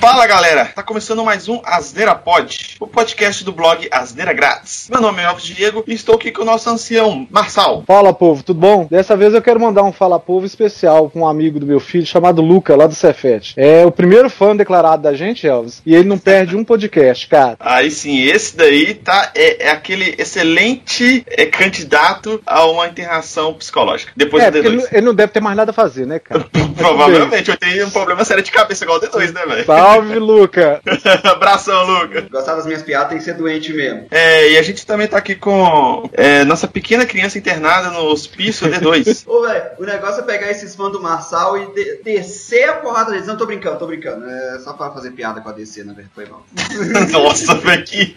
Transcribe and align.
Fala 0.00 0.26
galera, 0.26 0.64
tá 0.74 0.82
começando 0.82 1.22
mais 1.22 1.46
um 1.46 1.60
Asneira 1.62 2.14
Pod, 2.14 2.76
o 2.80 2.86
podcast 2.86 3.44
do 3.44 3.52
blog 3.52 3.86
Asneira 3.92 4.32
Grátis. 4.32 4.88
Meu 4.90 4.98
nome 5.00 5.20
é 5.20 5.26
Elvis 5.26 5.44
Diego 5.44 5.84
e 5.86 5.92
estou 5.92 6.14
aqui 6.14 6.30
com 6.32 6.40
o 6.40 6.44
nosso 6.44 6.70
ancião, 6.70 7.26
Marçal. 7.30 7.84
Fala 7.86 8.12
povo, 8.14 8.42
tudo 8.42 8.58
bom? 8.58 8.86
Dessa 8.90 9.14
vez 9.14 9.34
eu 9.34 9.42
quero 9.42 9.60
mandar 9.60 9.82
um 9.82 9.92
Fala 9.92 10.18
Povo 10.18 10.46
especial 10.46 11.10
com 11.10 11.20
um 11.20 11.28
amigo 11.28 11.60
do 11.60 11.66
meu 11.66 11.78
filho 11.78 12.06
chamado 12.06 12.40
Luca, 12.40 12.74
lá 12.76 12.86
do 12.86 12.94
Cefete. 12.94 13.52
É 13.58 13.84
o 13.84 13.90
primeiro 13.92 14.30
fã 14.30 14.56
declarado 14.56 15.02
da 15.02 15.12
gente, 15.12 15.46
Elvis, 15.46 15.82
e 15.84 15.94
ele 15.94 16.08
não 16.08 16.16
perde 16.16 16.56
um 16.56 16.64
podcast, 16.64 17.26
cara. 17.28 17.56
Aí 17.60 17.90
sim, 17.90 18.22
esse 18.22 18.56
daí 18.56 18.94
tá 18.94 19.30
é, 19.34 19.66
é 19.66 19.70
aquele 19.70 20.14
excelente 20.16 21.24
é, 21.28 21.44
candidato 21.44 22.40
a 22.46 22.64
uma 22.64 22.86
internação 22.88 23.52
psicológica. 23.52 24.12
Depois 24.16 24.42
É, 24.44 24.50
do 24.50 24.54
porque 24.54 24.66
ele, 24.68 24.76
D2. 24.78 24.80
não- 24.82 24.88
ele 24.92 25.06
não 25.06 25.14
deve 25.14 25.32
ter 25.32 25.40
mais 25.40 25.56
nada 25.56 25.72
a 25.72 25.74
fazer, 25.74 26.06
né, 26.06 26.18
cara? 26.18 26.46
Provavelmente 26.76 27.50
eu 27.50 27.56
tenho 27.58 27.86
um 27.86 27.90
problema 27.90 28.24
sério 28.24 28.42
de 28.42 28.50
cabeça 28.50 28.84
igual 28.84 28.96
o 28.98 29.00
D2, 29.02 29.32
né, 29.34 29.44
velho? 29.46 29.64
Salve, 29.90 30.18
Luca! 30.20 30.80
Abração, 31.24 31.84
Luca. 31.84 32.20
Gostar 32.30 32.54
das 32.54 32.66
minhas 32.66 32.82
piadas 32.82 33.08
tem 33.08 33.18
que 33.18 33.24
ser 33.24 33.34
doente 33.34 33.72
mesmo. 33.72 34.06
É, 34.10 34.52
e 34.52 34.58
a 34.58 34.62
gente 34.62 34.86
também 34.86 35.08
tá 35.08 35.16
aqui 35.18 35.34
com 35.34 36.08
é, 36.12 36.44
nossa 36.44 36.68
pequena 36.68 37.04
criança 37.04 37.38
internada 37.38 37.90
no 37.90 38.04
hospício 38.04 38.68
D2. 38.68 39.24
Ô, 39.26 39.42
velho, 39.42 39.64
o 39.78 39.84
negócio 39.84 40.20
é 40.20 40.24
pegar 40.24 40.50
esses 40.50 40.76
fãs 40.76 40.92
do 40.92 41.02
Marçal 41.02 41.58
e 41.58 41.74
de- 41.74 42.02
descer 42.04 42.68
a 42.68 42.74
porrada 42.74 43.10
deles. 43.10 43.26
Não, 43.26 43.36
tô 43.36 43.46
brincando, 43.46 43.78
tô 43.78 43.86
brincando. 43.86 44.24
É 44.26 44.58
só 44.60 44.72
pra 44.74 44.90
fazer 44.90 45.10
piada 45.10 45.40
com 45.40 45.48
a 45.48 45.52
DC, 45.52 45.82
na 45.82 45.92
verdade, 45.92 46.10
foi 46.14 46.26
mal. 46.26 46.44
Nossa, 47.10 47.54
velho, 47.56 47.84
que. 47.84 48.14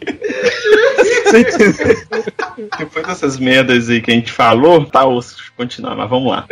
Depois 2.78 3.08
dessas 3.08 3.40
merdas 3.40 3.90
aí 3.90 4.00
que 4.02 4.12
a 4.12 4.14
gente 4.14 4.32
falou, 4.32 4.86
tá 4.86 5.06
osso 5.06 5.52
continuar, 5.58 5.96
mas 5.96 6.10
vamos 6.10 6.32
lá. 6.32 6.46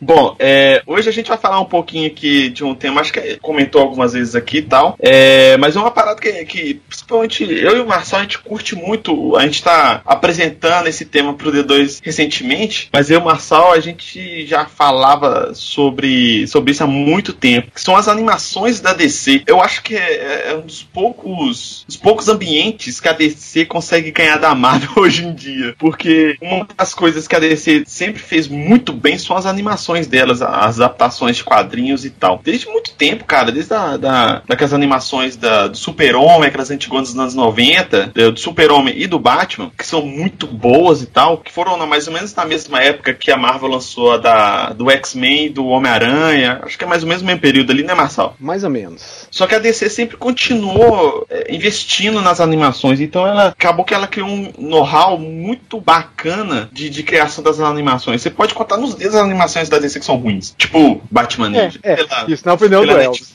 Bom, 0.00 0.36
é, 0.38 0.82
hoje 0.86 1.08
a 1.08 1.12
gente 1.12 1.28
vai 1.28 1.38
falar 1.38 1.60
um 1.60 1.64
pouquinho 1.64 2.06
aqui 2.06 2.48
de 2.48 2.64
um 2.64 2.74
tema, 2.74 3.00
acho 3.00 3.12
que 3.12 3.36
comentou 3.38 3.82
algumas 3.82 4.12
vezes 4.12 4.34
aqui 4.34 4.47
e 4.56 4.62
tal, 4.62 4.96
é, 4.98 5.56
mas 5.58 5.76
é 5.76 5.80
uma 5.80 5.90
parada 5.90 6.20
que, 6.20 6.44
que 6.44 6.74
principalmente 6.74 7.44
eu 7.44 7.76
e 7.76 7.80
o 7.80 7.86
Marcelo 7.86 8.20
a 8.20 8.22
gente 8.22 8.38
curte 8.38 8.74
muito, 8.74 9.36
a 9.36 9.42
gente 9.42 9.62
tá 9.62 10.00
apresentando 10.06 10.88
esse 10.88 11.04
tema 11.04 11.34
pro 11.34 11.52
D2 11.52 12.00
recentemente, 12.02 12.88
mas 12.92 13.10
eu 13.10 13.18
e 13.18 13.22
o 13.22 13.24
Marcel 13.24 13.72
a 13.72 13.80
gente 13.80 14.46
já 14.46 14.66
falava 14.66 15.52
sobre, 15.54 16.46
sobre 16.46 16.72
isso 16.72 16.84
há 16.84 16.86
muito 16.86 17.32
tempo, 17.32 17.70
são 17.74 17.96
as 17.96 18.08
animações 18.08 18.80
da 18.80 18.92
DC. 18.92 19.42
Eu 19.46 19.60
acho 19.60 19.82
que 19.82 19.96
é, 19.96 20.50
é 20.50 20.54
um 20.54 20.62
dos 20.62 20.82
poucos, 20.82 21.84
dos 21.86 21.96
poucos 21.96 22.28
ambientes 22.28 23.00
que 23.00 23.08
a 23.08 23.12
DC 23.12 23.66
consegue 23.66 24.10
ganhar 24.10 24.38
da 24.38 24.54
Marvel 24.54 24.90
hoje 24.96 25.24
em 25.24 25.34
dia, 25.34 25.74
porque 25.78 26.36
uma 26.40 26.66
das 26.76 26.94
coisas 26.94 27.26
que 27.26 27.36
a 27.36 27.40
DC 27.40 27.84
sempre 27.86 28.20
fez 28.20 28.48
muito 28.48 28.92
bem 28.92 29.18
são 29.18 29.36
as 29.36 29.46
animações 29.46 30.06
delas, 30.06 30.42
as 30.42 30.80
adaptações 30.80 31.36
de 31.36 31.44
quadrinhos 31.44 32.04
e 32.04 32.10
tal. 32.10 32.40
Desde 32.42 32.66
muito 32.66 32.92
tempo, 32.92 33.24
cara, 33.24 33.52
desde 33.52 33.74
a, 33.74 33.96
da, 33.96 34.37
daquelas 34.46 34.72
animações 34.74 35.36
da, 35.36 35.68
do 35.68 35.76
Super-Homem, 35.76 36.48
aquelas 36.48 36.70
antigonas 36.70 37.08
dos 37.12 37.18
anos 37.20 37.34
90, 37.34 38.12
do 38.32 38.38
Super-Homem 38.38 38.94
e 38.96 39.06
do 39.06 39.18
Batman, 39.18 39.70
que 39.76 39.86
são 39.86 40.02
muito 40.04 40.46
boas 40.46 41.02
e 41.02 41.06
tal, 41.06 41.38
que 41.38 41.52
foram 41.52 41.76
mais 41.86 42.06
ou 42.06 42.12
menos 42.12 42.34
na 42.34 42.44
mesma 42.44 42.80
época 42.82 43.14
que 43.14 43.30
a 43.30 43.36
Marvel 43.36 43.68
lançou 43.68 44.12
a 44.12 44.16
da, 44.18 44.70
do 44.70 44.90
X-Men 44.90 45.50
do 45.52 45.66
Homem-Aranha. 45.66 46.60
Acho 46.62 46.76
que 46.78 46.84
é 46.84 46.86
mais 46.86 47.02
ou 47.02 47.08
menos 47.08 47.22
o 47.22 47.26
mesmo 47.26 47.40
período 47.40 47.70
ali, 47.72 47.82
né, 47.82 47.94
Marçal? 47.94 48.36
Mais 48.38 48.64
ou 48.64 48.70
menos. 48.70 49.26
Só 49.30 49.46
que 49.46 49.54
a 49.54 49.58
DC 49.58 49.88
sempre 49.90 50.16
continuou 50.16 51.26
é, 51.30 51.54
investindo 51.54 52.20
nas 52.20 52.40
animações, 52.40 53.00
então 53.00 53.26
ela 53.26 53.48
acabou 53.48 53.84
que 53.84 53.94
ela 53.94 54.06
criou 54.06 54.28
um 54.28 54.52
know-how 54.58 55.18
muito 55.18 55.80
bacana 55.80 56.68
de, 56.72 56.88
de 56.90 57.02
criação 57.02 57.42
das 57.44 57.60
animações. 57.60 58.22
Você 58.22 58.30
pode 58.30 58.54
contar 58.54 58.76
nos 58.76 58.94
dedos 58.94 59.14
as 59.14 59.22
animações 59.22 59.68
da 59.68 59.78
DC 59.78 60.00
que 60.00 60.06
são 60.06 60.16
ruins. 60.16 60.54
Tipo, 60.56 61.00
Batman 61.10 61.46
É, 61.56 61.64
Ninja. 61.66 61.80
é, 61.82 61.96
Pela- 61.96 62.24
isso 62.28 62.42
na 62.46 62.54
opinião 62.54 62.84
do 62.84 62.90
Elvis. 62.92 63.34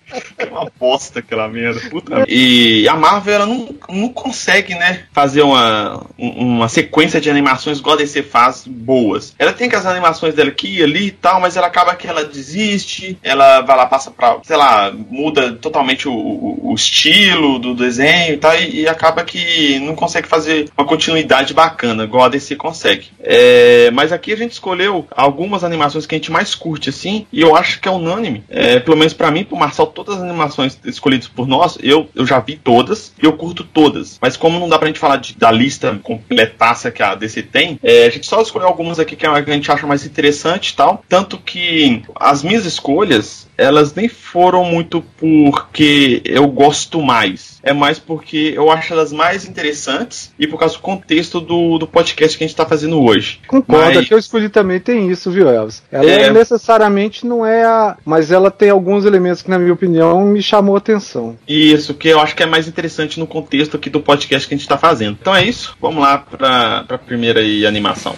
uma 0.51 0.71
bosta 0.79 1.19
aquela 1.19 1.47
merda. 1.47 1.79
Puta. 1.89 2.25
E 2.27 2.87
a 2.87 2.95
Marvel 2.95 3.33
ela 3.35 3.45
não, 3.45 3.69
não 3.89 4.09
consegue, 4.09 4.73
né, 4.75 5.03
fazer 5.13 5.41
uma, 5.41 6.05
um- 6.17 6.55
uma 6.57 6.69
sequência 6.69 7.19
de 7.21 7.29
animações 7.29 7.79
igual 7.79 7.95
a 7.95 7.99
DC 7.99 8.23
faz 8.23 8.63
boas. 8.67 9.33
Ela 9.39 9.53
tem 9.53 9.67
aquelas 9.67 9.85
animações 9.85 10.33
dela 10.33 10.49
aqui 10.49 10.77
e 10.79 10.83
ali 10.83 11.07
e 11.07 11.11
tal, 11.11 11.39
mas 11.41 11.55
ela 11.57 11.67
acaba 11.67 11.95
que 11.95 12.07
ela 12.07 12.23
desiste, 12.23 13.17
ela 13.23 13.61
vai 13.61 13.75
lá, 13.77 13.85
passa 13.85 14.11
pra, 14.11 14.37
sei 14.43 14.55
lá, 14.57 14.91
muda 15.09 15.53
totalmente 15.53 16.07
o, 16.07 16.13
o- 16.13 16.71
o 16.71 16.75
estilo 16.75 17.59
do 17.59 17.73
desenho 17.73 18.33
e 18.33 18.37
tal, 18.37 18.55
e, 18.55 18.81
e 18.81 18.87
acaba 18.87 19.23
que 19.23 19.79
não 19.79 19.95
consegue 19.95 20.27
fazer 20.27 20.69
uma 20.77 20.85
continuidade 20.85 21.53
bacana, 21.53 22.03
igual 22.03 22.25
a 22.25 22.29
DC 22.29 22.55
consegue. 22.55 23.07
É, 23.19 23.89
mas 23.91 24.11
aqui 24.11 24.31
a 24.33 24.37
gente 24.37 24.51
escolheu 24.53 25.05
algumas 25.15 25.63
animações 25.63 26.05
que 26.05 26.15
a 26.15 26.17
gente 26.17 26.31
mais 26.31 26.53
curte, 26.55 26.89
assim, 26.89 27.25
e 27.31 27.41
eu 27.41 27.55
acho 27.55 27.79
que 27.79 27.87
é 27.87 27.91
unânime. 27.91 28.43
É, 28.49 28.79
pelo 28.79 28.97
menos 28.97 29.13
pra 29.13 29.31
mim, 29.31 29.43
pro 29.43 29.57
Marcel, 29.57 29.85
todas 29.87 30.15
as 30.17 30.21
animações 30.21 30.40
escolhidas 30.85 31.27
por 31.27 31.47
nós, 31.47 31.77
eu, 31.81 32.09
eu 32.15 32.25
já 32.25 32.39
vi 32.39 32.55
todas, 32.55 33.13
e 33.21 33.25
eu 33.25 33.33
curto 33.33 33.63
todas. 33.63 34.17
Mas 34.21 34.37
como 34.37 34.59
não 34.59 34.69
dá 34.69 34.77
pra 34.77 34.87
gente 34.87 34.99
falar 34.99 35.17
de- 35.17 35.35
da 35.35 35.51
lista 35.51 35.99
completaça 36.03 36.91
que 36.91 37.03
a 37.03 37.15
DC 37.15 37.43
tem, 37.43 37.79
é, 37.83 38.05
a 38.05 38.09
gente 38.09 38.25
só 38.27 38.41
escolheu 38.41 38.67
algumas 38.67 38.99
aqui 38.99 39.15
que 39.15 39.25
a 39.25 39.41
gente 39.41 39.71
acha 39.71 39.85
mais 39.87 40.05
interessante 40.05 40.69
e 40.69 40.75
tal. 40.75 41.03
Tanto 41.07 41.37
que 41.37 42.03
as 42.15 42.43
minhas 42.43 42.65
escolhas, 42.65 43.47
elas 43.61 43.93
nem 43.93 44.07
foram 44.09 44.63
muito 44.63 45.03
porque 45.17 46.21
eu 46.25 46.47
gosto 46.47 47.01
mais. 47.01 47.59
É 47.63 47.73
mais 47.73 47.99
porque 47.99 48.53
eu 48.55 48.71
acho 48.71 48.91
elas 48.91 49.11
mais 49.13 49.45
interessantes 49.45 50.33
e 50.39 50.47
por 50.47 50.59
causa 50.59 50.75
do 50.75 50.81
contexto 50.81 51.39
do, 51.39 51.77
do 51.77 51.87
podcast 51.87 52.37
que 52.37 52.43
a 52.43 52.47
gente 52.47 52.55
tá 52.55 52.65
fazendo 52.65 52.99
hoje. 53.01 53.39
Concorda 53.47 53.95
Mas- 53.95 54.07
que 54.07 54.13
eu 54.13 54.17
escolhi 54.17 54.49
também 54.49 54.79
tem 54.79 55.09
isso, 55.11 55.29
viu, 55.29 55.47
Elvis? 55.49 55.83
Ela 55.91 56.09
É. 56.09 56.31
necessariamente 56.31 57.25
não 57.25 57.45
é 57.45 57.63
a. 57.63 57.97
Mas 58.03 58.31
ela 58.31 58.49
tem 58.49 58.69
alguns 58.69 59.05
elementos 59.05 59.41
que, 59.41 59.49
na 59.49 59.59
minha 59.59 59.73
opinião, 59.73 60.21
me 60.25 60.41
chamou 60.41 60.75
a 60.75 60.79
atenção. 60.79 61.37
Isso, 61.47 61.93
que 61.93 62.07
eu 62.07 62.19
acho 62.19 62.35
que 62.35 62.43
é 62.43 62.47
mais 62.47 62.67
interessante 62.67 63.19
no 63.19 63.27
contexto 63.27 63.77
aqui 63.77 63.89
do 63.89 63.99
podcast 64.01 64.47
que 64.47 64.53
a 64.55 64.57
gente 64.57 64.67
tá 64.67 64.77
fazendo. 64.77 65.17
Então 65.21 65.35
é 65.35 65.45
isso, 65.45 65.75
vamos 65.79 66.01
lá 66.01 66.17
pra, 66.17 66.83
pra 66.87 66.97
primeira 66.97 67.41
aí, 67.41 67.65
animação. 67.65 68.15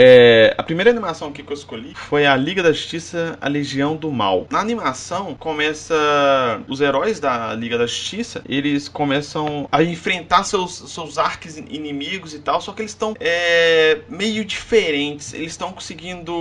É, 0.00 0.54
a 0.56 0.62
primeira 0.62 0.92
animação 0.92 1.32
que 1.32 1.42
eu 1.42 1.52
escolhi 1.52 1.92
foi 1.92 2.24
a 2.24 2.36
Liga 2.36 2.62
da 2.62 2.70
Justiça, 2.70 3.36
a 3.40 3.48
Legião 3.48 3.96
do 3.96 4.12
Mal. 4.12 4.46
Na 4.48 4.60
animação 4.60 5.34
começa 5.34 5.92
os 6.68 6.80
heróis 6.80 7.18
da 7.18 7.52
Liga 7.54 7.76
da 7.76 7.84
Justiça, 7.84 8.40
eles 8.48 8.88
começam 8.88 9.68
a 9.72 9.82
enfrentar 9.82 10.44
seus, 10.44 10.92
seus 10.92 11.18
arques 11.18 11.56
inimigos 11.56 12.32
e 12.32 12.38
tal, 12.38 12.60
só 12.60 12.72
que 12.72 12.82
eles 12.82 12.92
estão 12.92 13.16
é, 13.18 13.98
meio 14.08 14.44
diferentes. 14.44 15.34
Eles 15.34 15.50
estão 15.50 15.72
conseguindo 15.72 16.32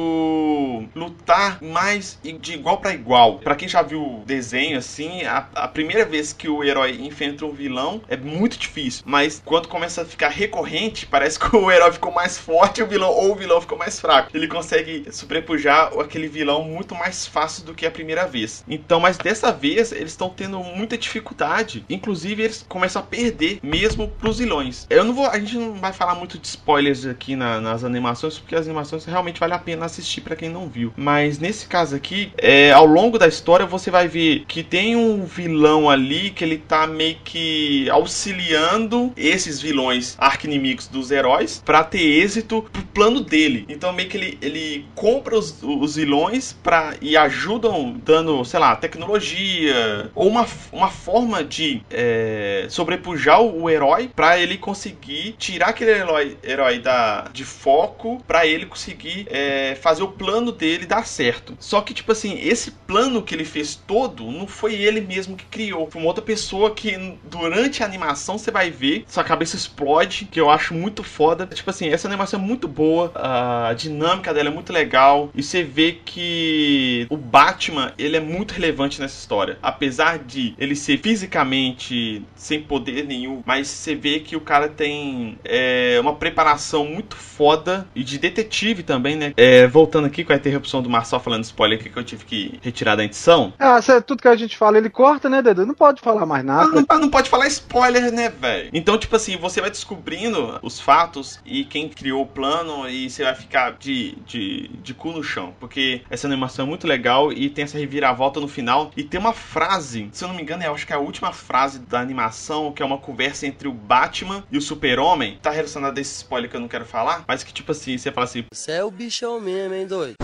lutar 0.94 1.58
mais 1.60 2.20
de 2.22 2.54
igual 2.54 2.78
para 2.78 2.94
igual. 2.94 3.40
Pra 3.40 3.56
quem 3.56 3.68
já 3.68 3.82
viu 3.82 4.20
o 4.20 4.24
desenho 4.24 4.78
assim, 4.78 5.24
a, 5.24 5.48
a 5.56 5.68
primeira 5.68 6.06
vez 6.06 6.32
que 6.32 6.48
o 6.48 6.64
herói 6.64 7.00
enfrenta 7.02 7.44
um 7.44 7.52
vilão 7.52 8.04
é 8.08 8.16
muito 8.16 8.56
difícil, 8.60 9.02
mas 9.04 9.42
quando 9.44 9.68
começa 9.68 10.04
a 10.04 10.06
ficar 10.06 10.30
recorrente, 10.30 11.08
parece 11.08 11.40
que 11.40 11.56
o 11.56 11.72
herói 11.72 11.92
ficou 11.92 12.12
mais 12.12 12.38
forte 12.38 12.84
o 12.84 12.88
vilão 12.88 13.10
ou 13.10 13.32
o 13.32 13.36
vilão 13.36 13.47
ficou 13.62 13.78
mais 13.78 14.00
fraco. 14.00 14.30
Ele 14.34 14.48
consegue 14.48 15.06
sobrepujar 15.12 15.92
aquele 16.00 16.28
vilão 16.28 16.64
muito 16.64 16.94
mais 16.96 17.26
fácil 17.26 17.64
do 17.64 17.74
que 17.74 17.86
a 17.86 17.92
primeira 17.92 18.26
vez. 18.28 18.64
Então, 18.68 19.00
mas 19.00 19.18
dessa 19.18 19.52
vez 19.52 19.92
eles 19.92 20.12
estão 20.12 20.30
tendo 20.30 20.60
muita 20.60 20.98
dificuldade. 20.98 21.84
Inclusive, 21.90 22.44
eles 22.44 22.66
começam 22.68 23.02
a 23.02 23.06
perder 23.06 23.60
mesmo 23.64 24.08
pros 24.08 24.40
vilões. 24.40 24.86
Eu 24.90 25.04
não 25.04 25.14
vou. 25.14 25.28
A 25.28 25.40
gente 25.40 25.58
não 25.58 25.74
vai 25.76 25.94
falar 25.94 26.16
muito 26.16 26.38
de 26.38 26.48
spoilers 26.48 27.06
aqui 27.06 27.36
na- 27.36 27.60
nas 27.62 27.84
animações, 27.84 28.38
porque 28.38 28.56
as 28.56 28.66
animações 28.66 29.06
realmente 29.06 29.40
vale 29.40 29.54
a 29.54 29.60
pena 29.60 29.86
assistir 29.86 30.22
pra 30.22 30.36
quem 30.36 30.50
não 30.50 30.68
viu. 30.68 30.94
Mas 30.96 31.40
nesse 31.40 31.68
caso 31.68 31.96
aqui, 31.96 32.32
é, 32.38 32.72
ao 32.72 32.86
longo 32.86 33.18
da 33.18 33.28
história, 33.28 33.66
você 33.66 33.90
vai 33.92 34.08
ver 34.08 34.46
que 34.48 34.64
tem 34.64 34.96
um 34.96 35.26
vilão 35.26 35.90
ali 35.90 36.30
que 36.32 36.44
ele 36.44 36.58
tá 36.58 36.88
meio 36.88 37.18
que 37.24 37.90
auxiliando 37.90 39.12
esses 39.16 39.62
vilões 39.62 40.16
arqui-inimigos 40.18 40.88
dos 40.88 41.12
heróis 41.12 41.62
pra 41.66 41.84
ter 41.84 42.02
êxito 42.02 42.64
pro 42.72 42.84
plano 42.84 43.22
dele. 43.28 43.66
Então 43.70 43.94
meio 43.94 44.10
que 44.10 44.18
ele, 44.18 44.38
ele 44.42 44.86
compra 44.96 45.38
os, 45.38 45.62
os 45.62 45.96
vilões 45.96 46.54
pra, 46.54 46.96
e 47.02 47.16
ajudam 47.18 47.96
dando, 48.04 48.44
sei 48.46 48.60
lá, 48.60 48.76
tecnologia 48.76 50.10
ou 50.16 50.28
uma, 50.28 50.46
uma 50.72 50.90
forma 50.90 51.44
de 51.44 51.82
é, 51.90 52.66
sobrepujar 52.70 53.42
o, 53.42 53.70
herói 53.70 54.10
pra 54.16 54.40
ele 54.40 54.58
conseguir 54.58 55.36
tirar 55.38 55.68
aquele 55.68 55.92
herói, 55.92 56.38
herói 56.44 56.80
da, 56.80 57.28
de 57.34 57.44
foco 57.44 58.24
pra 58.26 58.46
ele 58.46 58.66
conseguir 58.66 59.28
é, 59.30 59.76
fazer 59.76 60.04
o 60.04 60.08
plano 60.08 60.52
dele 60.52 60.86
dar 60.86 61.06
certo. 61.06 61.56
Só 61.60 61.82
que, 61.82 61.94
tipo 61.94 62.12
assim, 62.12 62.40
esse 62.40 62.72
plano 62.72 63.22
que 63.22 63.36
ele 63.36 63.44
fez 63.44 63.76
todo 63.76 64.32
não 64.32 64.48
foi 64.48 64.76
ele 64.76 65.02
mesmo 65.02 65.36
que 65.36 65.46
criou. 65.46 65.90
Foi 65.90 66.02
uma 66.02 66.08
outra 66.08 66.24
pessoa 66.24 66.74
que 66.74 67.18
durante 67.24 67.84
a 67.84 67.86
animação 67.86 68.38
você 68.38 68.52
vai 68.52 68.70
ver, 68.72 69.04
sua 69.08 69.24
cabeça 69.24 69.56
explode, 69.56 70.26
que 70.32 70.40
eu 70.40 70.50
acho 70.50 70.74
muito 70.74 71.04
foda. 71.04 71.46
Tipo 71.46 71.70
assim, 71.70 71.90
essa 71.90 72.08
animação 72.08 72.40
é 72.40 72.44
muito 72.44 72.68
boa 72.68 73.12
a 73.20 73.74
dinâmica 73.74 74.34
dela 74.34 74.50
é 74.50 74.52
muito 74.52 74.72
legal 74.72 75.30
e 75.34 75.44
você 75.44 75.64
vê 75.64 75.98
que 76.04 77.06
o 77.10 77.18
Batman 77.18 77.94
ele 77.98 78.18
é 78.18 78.20
muito 78.20 78.54
relevante 78.54 79.00
nessa 79.00 79.18
história, 79.18 79.58
apesar 79.62 80.20
de 80.20 80.54
ele 80.58 80.76
ser 80.76 81.00
fisicamente 81.00 82.24
sem 82.36 82.62
poder 82.62 83.06
nenhum, 83.06 83.42
mas 83.46 83.68
você 83.68 83.96
vê 83.96 84.20
que 84.20 84.36
o 84.36 84.42
cara 84.42 84.68
tem 84.68 85.38
é, 85.44 85.98
uma 86.00 86.16
preparação 86.16 86.86
muito 86.86 87.16
foda 87.16 87.88
e 87.96 88.04
de 88.04 88.18
detetive 88.18 88.84
também, 88.84 89.16
né? 89.16 89.34
É, 89.38 89.68
voltando 89.68 90.06
aqui 90.06 90.24
com 90.24 90.34
a 90.34 90.36
interrupção 90.36 90.82
do 90.82 90.90
Marçal 90.90 91.20
falando 91.20 91.44
spoiler 91.44 91.80
aqui 91.80 91.90
que 91.90 91.98
eu 91.98 92.04
tive 92.04 92.26
que 92.26 92.60
retirar 92.62 92.96
da 92.96 93.04
edição. 93.04 93.54
Ah, 93.60 93.80
tudo 94.06 94.22
que 94.22 94.28
a 94.28 94.36
gente 94.36 94.58
fala 94.58 94.78
ele 94.78 94.90
corta, 94.90 95.30
né, 95.30 95.42
Dedo? 95.42 95.66
Não 95.66 95.74
pode 95.74 96.02
falar 96.02 96.26
mais 96.26 96.44
nada. 96.44 96.70
Não, 96.70 96.86
não, 96.90 97.00
não 97.00 97.10
pode 97.10 97.30
falar 97.30 97.48
spoiler, 97.48 98.12
né, 98.12 98.30
velho? 98.30 98.70
Então, 98.74 98.98
tipo 98.98 99.16
assim, 99.16 99.38
você 99.38 99.62
vai 99.62 99.70
descobrindo 99.70 100.60
os 100.62 100.80
fatos 100.80 101.40
e 101.46 101.64
quem 101.64 101.90
criou 101.90 102.24
o 102.24 102.28
plano 102.28 102.88
e 102.90 103.07
você 103.10 103.24
vai 103.24 103.36
ficar 103.36 103.74
de, 103.74 104.16
de, 104.26 104.68
de 104.82 104.94
cu 104.94 105.12
no 105.12 105.24
chão. 105.24 105.54
Porque 105.60 106.02
essa 106.10 106.28
animação 106.28 106.66
é 106.66 106.68
muito 106.68 106.88
legal 106.88 107.32
e 107.32 107.50
tem 107.50 107.64
essa 107.64 107.78
reviravolta 107.78 108.40
no 108.40 108.48
final. 108.48 108.92
E 108.96 109.04
tem 109.04 109.20
uma 109.20 109.34
frase, 109.34 110.10
se 110.12 110.24
eu 110.24 110.28
não 110.28 110.36
me 110.36 110.42
engano, 110.42 110.64
eu 110.64 110.74
acho 110.74 110.86
que 110.86 110.94
é 110.94 110.96
a 110.96 111.00
última 111.00 111.32
frase 111.32 111.80
da 111.80 112.00
animação, 112.00 112.72
que 112.72 112.82
é 112.82 112.86
uma 112.86 112.98
conversa 112.98 113.46
entre 113.48 113.68
o 113.68 113.74
Batman 113.74 114.44
e 114.52 114.58
o 114.58 114.62
Super-Homem. 114.62 115.40
Tá 115.42 115.52
relacionado 115.52 115.98
a 115.98 116.02
esse 116.02 116.16
spoiler 116.18 116.50
que 116.50 116.56
eu 116.56 116.62
não 116.62 116.68
quero 116.68 116.86
falar, 116.86 117.24
mas 117.28 117.44
que 117.44 117.54
tipo 117.54 117.72
assim, 117.72 117.98
você 117.98 118.12
fala 118.12 118.26
assim: 118.26 118.46
Você 118.52 118.72
é 118.74 118.84
o 118.84 118.92
bichão 118.92 119.40
mesmo, 119.40 119.74
hein, 119.74 119.88
doido? 119.88 120.16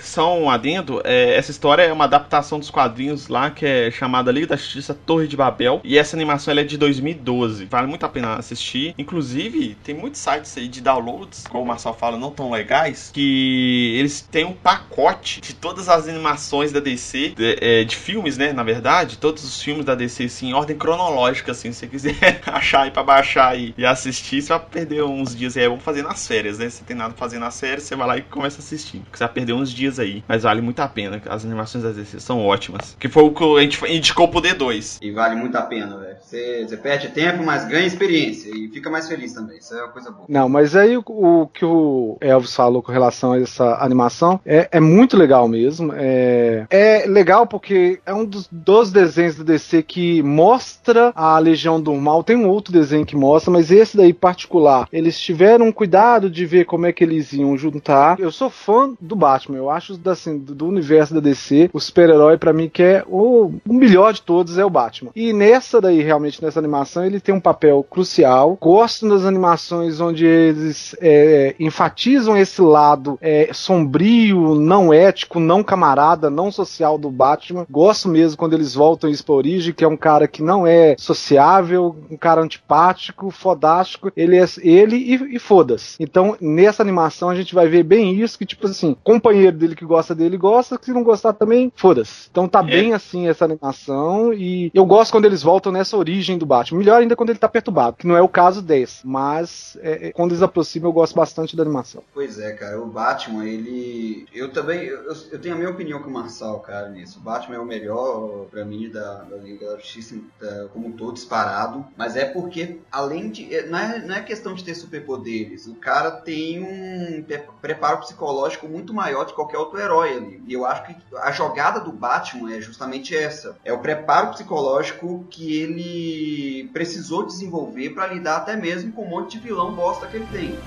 Só 0.00 0.36
um 0.36 0.50
adendo, 0.50 1.00
é, 1.04 1.36
essa 1.36 1.50
história 1.50 1.82
é 1.82 1.92
uma 1.92 2.04
adaptação 2.04 2.58
dos 2.58 2.70
quadrinhos 2.70 3.28
lá 3.28 3.50
que 3.50 3.66
é 3.66 3.90
chamada 3.90 4.32
Liga 4.32 4.48
da 4.48 4.56
Justiça 4.56 4.94
Torre 4.94 5.28
de 5.28 5.36
Babel. 5.36 5.80
E 5.84 5.98
essa 5.98 6.16
animação 6.16 6.52
é 6.56 6.64
de 6.64 6.76
2012. 6.76 7.66
Vale 7.66 7.86
muito 7.86 8.04
a 8.04 8.08
pena 8.08 8.34
assistir. 8.34 8.94
Inclusive, 8.98 9.76
tem 9.84 9.94
muitos 9.94 10.20
sites 10.20 10.56
aí 10.56 10.68
de 10.68 10.80
downloads, 10.80 11.44
como 11.48 11.62
o 11.62 11.66
Marcel 11.66 11.94
fala, 11.94 12.16
não 12.20 12.30
tão 12.30 12.50
legais, 12.50 13.10
que 13.12 13.96
eles 13.98 14.20
têm 14.20 14.44
um 14.44 14.52
pacote 14.52 15.40
de 15.40 15.54
todas 15.54 15.88
as 15.88 16.08
animações 16.08 16.72
da 16.72 16.80
DC, 16.80 17.30
de, 17.30 17.58
é, 17.60 17.84
de 17.84 17.96
filmes, 17.96 18.36
né? 18.36 18.52
Na 18.52 18.62
verdade, 18.62 19.18
todos 19.18 19.42
os 19.42 19.62
filmes 19.62 19.84
da 19.84 19.94
DC, 19.94 20.24
assim, 20.24 20.50
em 20.50 20.54
ordem 20.54 20.76
cronológica, 20.76 21.52
assim, 21.52 21.72
se 21.72 21.80
você 21.80 21.86
quiser 21.86 22.40
achar 22.46 22.82
aí 22.82 22.90
pra 22.90 23.02
baixar 23.02 23.58
e, 23.58 23.74
e 23.76 23.84
assistir, 23.84 24.42
você 24.42 24.48
vai 24.48 24.60
perder 24.60 25.02
uns 25.02 25.34
dias 25.34 25.56
aí. 25.56 25.64
É 25.64 25.68
bom 25.68 25.78
fazer 25.78 26.02
nas 26.02 26.26
férias, 26.26 26.58
né? 26.58 26.68
Se 26.68 26.84
tem 26.84 26.96
nada 26.96 27.10
pra 27.14 27.18
fazer 27.18 27.38
nas 27.38 27.58
férias, 27.58 27.84
você 27.84 27.96
vai 27.96 28.06
lá 28.06 28.18
e 28.18 28.22
começa 28.22 28.58
a 28.58 28.60
assistir. 28.60 28.98
Porque 29.00 29.18
você 29.18 29.24
vai 29.24 29.32
perder 29.32 29.52
uns 29.52 29.72
dias 29.72 29.98
aí. 29.98 30.22
Mas 30.28 30.42
vale 30.42 30.60
muito 30.60 30.80
a 30.80 30.88
pena. 30.88 31.20
As 31.26 31.44
animações 31.44 31.84
da 31.84 31.90
DC 31.90 32.20
são 32.20 32.44
ótimas. 32.44 32.96
Que 32.98 33.08
foi 33.08 33.22
o 33.24 33.32
que 33.32 33.44
a 33.58 33.60
gente 33.62 33.84
indicou 33.86 34.28
pro 34.28 34.40
D2. 34.40 34.98
E 35.00 35.10
vale 35.10 35.36
muito 35.36 35.56
a 35.56 35.62
pena, 35.62 35.96
velho. 35.98 36.16
Você, 36.20 36.66
você 36.66 36.76
perde 36.76 37.08
tempo, 37.08 37.42
mas 37.42 37.66
ganha 37.66 37.86
experiência. 37.86 38.50
E 38.54 38.68
fica 38.68 38.90
mais 38.90 39.08
feliz 39.08 39.32
também. 39.32 39.58
Isso 39.58 39.74
é 39.74 39.82
uma 39.82 39.92
coisa 39.92 40.10
boa. 40.10 40.26
Não, 40.28 40.48
mas 40.48 40.74
aí 40.74 40.96
o, 40.96 41.02
o 41.06 41.46
que 41.48 41.64
o 41.64 42.09
Elvis 42.20 42.54
falou 42.54 42.82
com 42.82 42.92
relação 42.92 43.32
a 43.32 43.40
essa 43.40 43.76
animação 43.82 44.40
é, 44.44 44.68
é 44.72 44.80
muito 44.80 45.16
legal 45.16 45.48
mesmo. 45.48 45.92
É, 45.94 46.66
é 46.70 47.06
legal 47.06 47.46
porque 47.46 48.00
é 48.04 48.12
um 48.12 48.24
dos, 48.24 48.48
dos 48.50 48.90
desenhos 48.90 49.36
do 49.36 49.44
DC 49.44 49.82
que 49.82 50.22
mostra 50.22 51.12
a 51.14 51.38
Legião 51.38 51.80
do 51.80 51.94
Mal. 51.94 52.24
Tem 52.24 52.36
um 52.36 52.48
outro 52.48 52.72
desenho 52.72 53.06
que 53.06 53.16
mostra, 53.16 53.50
mas 53.50 53.70
esse 53.70 53.96
daí 53.96 54.12
particular, 54.12 54.88
eles 54.92 55.18
tiveram 55.18 55.72
cuidado 55.72 56.30
de 56.30 56.44
ver 56.44 56.64
como 56.64 56.86
é 56.86 56.92
que 56.92 57.04
eles 57.04 57.32
iam 57.32 57.56
juntar. 57.56 58.18
Eu 58.18 58.32
sou 58.32 58.50
fã 58.50 58.92
do 59.00 59.16
Batman. 59.16 59.58
Eu 59.58 59.70
acho 59.70 59.98
assim, 60.06 60.38
do 60.38 60.66
universo 60.66 61.14
da 61.14 61.20
DC, 61.20 61.70
o 61.72 61.80
super-herói 61.80 62.36
para 62.36 62.52
mim 62.52 62.68
que 62.68 62.82
é 62.82 63.04
o, 63.06 63.52
o 63.66 63.72
melhor 63.72 64.12
de 64.12 64.22
todos 64.22 64.58
é 64.58 64.64
o 64.64 64.70
Batman. 64.70 65.10
E 65.14 65.32
nessa 65.32 65.80
daí, 65.80 66.02
realmente, 66.02 66.42
nessa 66.42 66.58
animação, 66.58 67.04
ele 67.04 67.20
tem 67.20 67.34
um 67.34 67.40
papel 67.40 67.84
crucial. 67.88 68.58
Gosto 68.60 69.08
das 69.08 69.24
animações 69.24 70.00
onde 70.00 70.26
eles 70.26 70.96
é, 71.00 71.54
enfatizam 71.58 71.99
esse 72.36 72.62
lado 72.62 73.18
é, 73.20 73.50
sombrio, 73.52 74.54
não 74.54 74.92
ético, 74.92 75.38
não 75.38 75.62
camarada, 75.62 76.30
não 76.30 76.50
social 76.50 76.96
do 76.96 77.10
Batman. 77.10 77.66
Gosto 77.70 78.08
mesmo 78.08 78.38
quando 78.38 78.54
eles 78.54 78.74
voltam 78.74 79.10
isso 79.10 79.24
pra 79.24 79.34
origem, 79.34 79.74
que 79.74 79.84
é 79.84 79.88
um 79.88 79.96
cara 79.96 80.26
que 80.26 80.42
não 80.42 80.66
é 80.66 80.94
sociável, 80.98 81.96
um 82.10 82.16
cara 82.16 82.40
antipático, 82.40 83.30
fodástico. 83.30 84.12
Ele 84.16 84.36
é 84.36 84.46
ele 84.62 84.96
e, 84.96 85.36
e 85.36 85.38
foda-se. 85.38 85.96
Então, 86.00 86.36
nessa 86.40 86.82
animação, 86.82 87.28
a 87.28 87.34
gente 87.34 87.54
vai 87.54 87.68
ver 87.68 87.82
bem 87.82 88.14
isso, 88.14 88.38
que 88.38 88.46
tipo 88.46 88.66
assim, 88.66 88.96
companheiro 89.02 89.56
dele 89.56 89.74
que 89.74 89.84
gosta 89.84 90.14
dele 90.14 90.36
gosta, 90.36 90.78
se 90.80 90.92
não 90.92 91.02
gostar 91.02 91.32
também, 91.32 91.72
foda-se. 91.74 92.28
Então 92.30 92.48
tá 92.48 92.60
é. 92.60 92.62
bem 92.62 92.94
assim 92.94 93.28
essa 93.28 93.44
animação 93.44 94.32
e 94.32 94.70
eu 94.74 94.84
gosto 94.84 95.12
quando 95.12 95.24
eles 95.24 95.42
voltam 95.42 95.72
nessa 95.72 95.96
origem 95.96 96.38
do 96.38 96.46
Batman. 96.46 96.78
Melhor 96.78 97.00
ainda 97.00 97.16
quando 97.16 97.30
ele 97.30 97.38
tá 97.38 97.48
perturbado, 97.48 97.96
que 97.96 98.06
não 98.06 98.16
é 98.16 98.22
o 98.22 98.28
caso 98.28 98.62
desse, 98.62 99.06
mas 99.06 99.76
é, 99.82 100.08
é, 100.08 100.12
quando 100.12 100.32
eles 100.32 100.42
aproximam 100.42 100.88
eu 100.88 100.92
gosto 100.92 101.14
bastante 101.14 101.56
da 101.56 101.62
animação. 101.62 101.89
Pois 102.12 102.38
é, 102.38 102.52
cara, 102.52 102.80
o 102.80 102.86
Batman, 102.86 103.44
ele... 103.44 104.26
Eu 104.32 104.52
também, 104.52 104.84
eu, 104.84 105.12
eu 105.32 105.38
tenho 105.40 105.54
a 105.54 105.58
minha 105.58 105.70
opinião 105.70 106.02
com 106.02 106.10
o 106.10 106.12
Marçal, 106.12 106.60
cara, 106.60 106.88
nisso. 106.88 107.18
O 107.18 107.22
Batman 107.22 107.56
é 107.56 107.58
o 107.58 107.64
melhor, 107.64 108.46
pra 108.50 108.64
mim, 108.64 108.90
da, 108.90 109.22
da 109.22 109.36
Liga 109.36 109.70
da 109.70 109.76
Justiça 109.78 110.16
da, 110.40 110.68
como 110.68 110.88
um 110.88 110.92
todo, 110.92 111.14
disparado, 111.14 111.86
mas 111.96 112.16
é 112.16 112.24
porque, 112.24 112.78
além 112.90 113.30
de... 113.30 113.54
É, 113.54 113.66
não 113.66 113.78
é, 113.78 113.98
não 114.06 114.14
é 114.14 114.22
questão 114.22 114.54
de 114.54 114.64
ter 114.64 114.74
superpoderes, 114.74 115.66
o 115.66 115.74
cara 115.74 116.10
tem 116.10 116.62
um 116.62 117.24
preparo 117.60 117.98
psicológico 117.98 118.68
muito 118.68 118.92
maior 118.92 119.24
de 119.24 119.34
qualquer 119.34 119.58
outro 119.58 119.78
herói 119.78 120.16
ali. 120.16 120.42
E 120.46 120.52
eu 120.52 120.66
acho 120.66 120.86
que 120.86 120.96
a 121.16 121.32
jogada 121.32 121.80
do 121.80 121.92
Batman 121.92 122.52
é 122.54 122.60
justamente 122.60 123.16
essa. 123.16 123.56
É 123.64 123.72
o 123.72 123.78
preparo 123.78 124.30
psicológico 124.30 125.26
que 125.30 125.60
ele 125.60 126.70
precisou 126.72 127.26
desenvolver 127.26 127.90
para 127.90 128.06
lidar 128.06 128.38
até 128.38 128.56
mesmo 128.56 128.92
com 128.92 129.04
um 129.04 129.08
monte 129.08 129.38
de 129.38 129.44
vilão 129.44 129.74
bosta 129.74 130.06
que 130.06 130.16
ele 130.16 130.26
tem. 130.26 130.58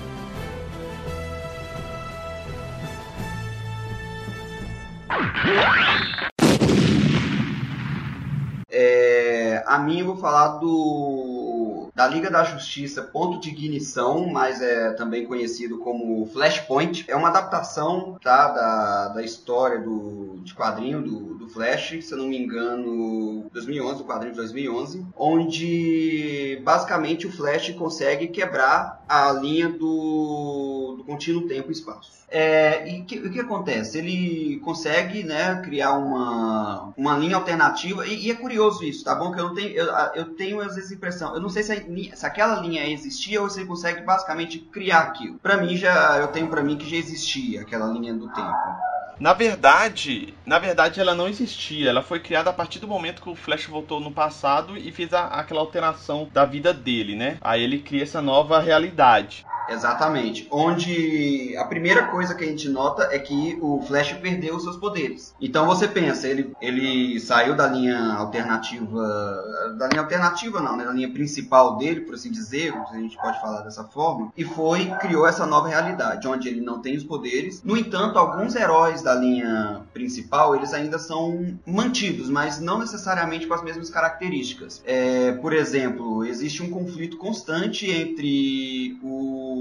É, 8.70 9.62
a 9.66 9.78
mim 9.78 10.00
eu 10.00 10.06
vou 10.06 10.16
falar 10.16 10.58
do 10.58 11.90
da 11.94 12.08
Liga 12.08 12.28
da 12.28 12.42
Justiça 12.42 13.02
Ponto 13.02 13.38
de 13.38 13.50
Ignição, 13.50 14.26
mas 14.26 14.60
é 14.60 14.92
também 14.94 15.26
conhecido 15.26 15.78
como 15.78 16.26
Flashpoint. 16.26 17.04
É 17.08 17.14
uma 17.14 17.28
adaptação 17.28 18.18
tá, 18.20 18.48
da, 18.48 19.08
da 19.08 19.22
história 19.22 19.78
do, 19.78 20.40
de 20.42 20.52
quadrinho 20.54 21.00
do, 21.00 21.33
do 21.44 21.50
Flash, 21.50 21.98
se 22.02 22.12
eu 22.12 22.18
não 22.18 22.26
me 22.26 22.38
engano, 22.38 23.48
2011, 23.52 24.02
o 24.02 24.04
quadrinho 24.04 24.32
de 24.32 24.38
2011, 24.38 25.06
onde 25.16 26.60
basicamente 26.64 27.26
o 27.26 27.32
Flash 27.32 27.70
consegue 27.70 28.28
quebrar 28.28 29.04
a 29.08 29.32
linha 29.32 29.68
do, 29.68 30.94
do 30.98 31.04
contínuo 31.04 31.46
tempo 31.46 31.68
e 31.68 31.72
espaço. 31.72 32.24
É, 32.28 32.88
e 32.88 33.02
que, 33.02 33.18
o 33.18 33.30
que 33.30 33.38
acontece? 33.38 33.98
Ele 33.98 34.58
consegue 34.64 35.22
né, 35.22 35.60
criar 35.62 35.92
uma, 35.92 36.92
uma 36.96 37.16
linha 37.16 37.36
alternativa, 37.36 38.06
e, 38.06 38.26
e, 38.26 38.30
é 38.30 38.34
curioso 38.34 38.82
isso, 38.82 39.04
tá 39.04 39.14
bom? 39.14 39.30
Que 39.30 39.40
eu 39.40 39.44
não 39.44 39.54
tenho, 39.54 39.70
eu, 39.70 39.86
eu 40.14 40.24
tenho 40.34 40.60
às 40.60 40.74
vezes 40.74 40.90
a 40.90 40.94
impressão, 40.94 41.34
eu 41.34 41.40
não 41.40 41.48
sei 41.48 41.62
se, 41.62 41.72
a, 41.72 42.16
se 42.16 42.26
aquela 42.26 42.60
linha 42.60 42.88
existia 42.88 43.40
ou 43.40 43.48
se 43.48 43.60
ele 43.60 43.68
consegue 43.68 44.02
basicamente 44.02 44.58
criar 44.58 45.00
aquilo. 45.00 45.38
Para 45.38 45.58
mim 45.58 45.76
já, 45.76 46.18
eu 46.18 46.28
tenho 46.28 46.48
para 46.48 46.62
mim 46.62 46.76
que 46.76 46.88
já 46.88 46.96
existia 46.96 47.60
aquela 47.60 47.86
linha 47.86 48.14
do 48.14 48.28
tempo. 48.32 48.93
Na 49.18 49.32
verdade, 49.32 50.40
na 50.46 50.58
verdade 50.58 51.00
ela 51.00 51.14
não 51.14 51.28
existia. 51.28 51.88
Ela 51.90 52.02
foi 52.02 52.20
criada 52.20 52.50
a 52.50 52.52
partir 52.52 52.78
do 52.80 52.88
momento 52.88 53.22
que 53.22 53.28
o 53.28 53.34
Flash 53.36 53.66
voltou 53.66 54.00
no 54.00 54.12
passado 54.12 54.76
e 54.76 54.90
fez 54.92 55.12
a, 55.12 55.26
aquela 55.26 55.60
alteração 55.60 56.28
da 56.32 56.44
vida 56.44 56.72
dele, 56.74 57.14
né? 57.16 57.38
Aí 57.40 57.62
ele 57.62 57.82
cria 57.82 58.02
essa 58.02 58.20
nova 58.20 58.58
realidade. 58.60 59.46
Exatamente. 59.68 60.46
Onde 60.50 61.56
a 61.56 61.64
primeira 61.64 62.06
coisa 62.06 62.34
que 62.34 62.44
a 62.44 62.46
gente 62.46 62.68
nota 62.68 63.08
é 63.10 63.18
que 63.18 63.58
o 63.60 63.82
Flash 63.82 64.12
perdeu 64.14 64.56
os 64.56 64.62
seus 64.62 64.76
poderes. 64.76 65.34
Então 65.40 65.66
você 65.66 65.88
pensa, 65.88 66.28
ele, 66.28 66.54
ele 66.60 67.18
saiu 67.20 67.54
da 67.54 67.66
linha 67.66 68.14
alternativa. 68.14 69.42
Da 69.78 69.88
linha 69.88 70.02
alternativa 70.02 70.60
não, 70.60 70.76
né? 70.76 70.84
Da 70.84 70.92
linha 70.92 71.12
principal 71.12 71.76
dele, 71.76 72.02
por 72.02 72.14
assim 72.14 72.30
dizer, 72.30 72.74
a 72.74 72.96
gente 72.96 73.16
pode 73.16 73.40
falar 73.40 73.62
dessa 73.62 73.84
forma, 73.84 74.32
e 74.36 74.44
foi, 74.44 74.86
criou 75.00 75.26
essa 75.26 75.46
nova 75.46 75.68
realidade, 75.68 76.26
onde 76.26 76.48
ele 76.48 76.60
não 76.60 76.80
tem 76.80 76.96
os 76.96 77.04
poderes. 77.04 77.62
No 77.62 77.76
entanto, 77.76 78.18
alguns 78.18 78.54
heróis 78.54 79.02
da 79.02 79.14
linha 79.14 79.82
principal, 79.92 80.54
eles 80.54 80.72
ainda 80.72 80.98
são 80.98 81.56
mantidos, 81.66 82.28
mas 82.28 82.60
não 82.60 82.78
necessariamente 82.78 83.46
com 83.46 83.54
as 83.54 83.62
mesmas 83.62 83.90
características. 83.90 84.82
É, 84.84 85.32
por 85.32 85.52
exemplo, 85.52 86.24
existe 86.24 86.62
um 86.62 86.70
conflito 86.70 87.16
constante 87.16 87.90
entre 87.90 88.98
o 89.02 89.53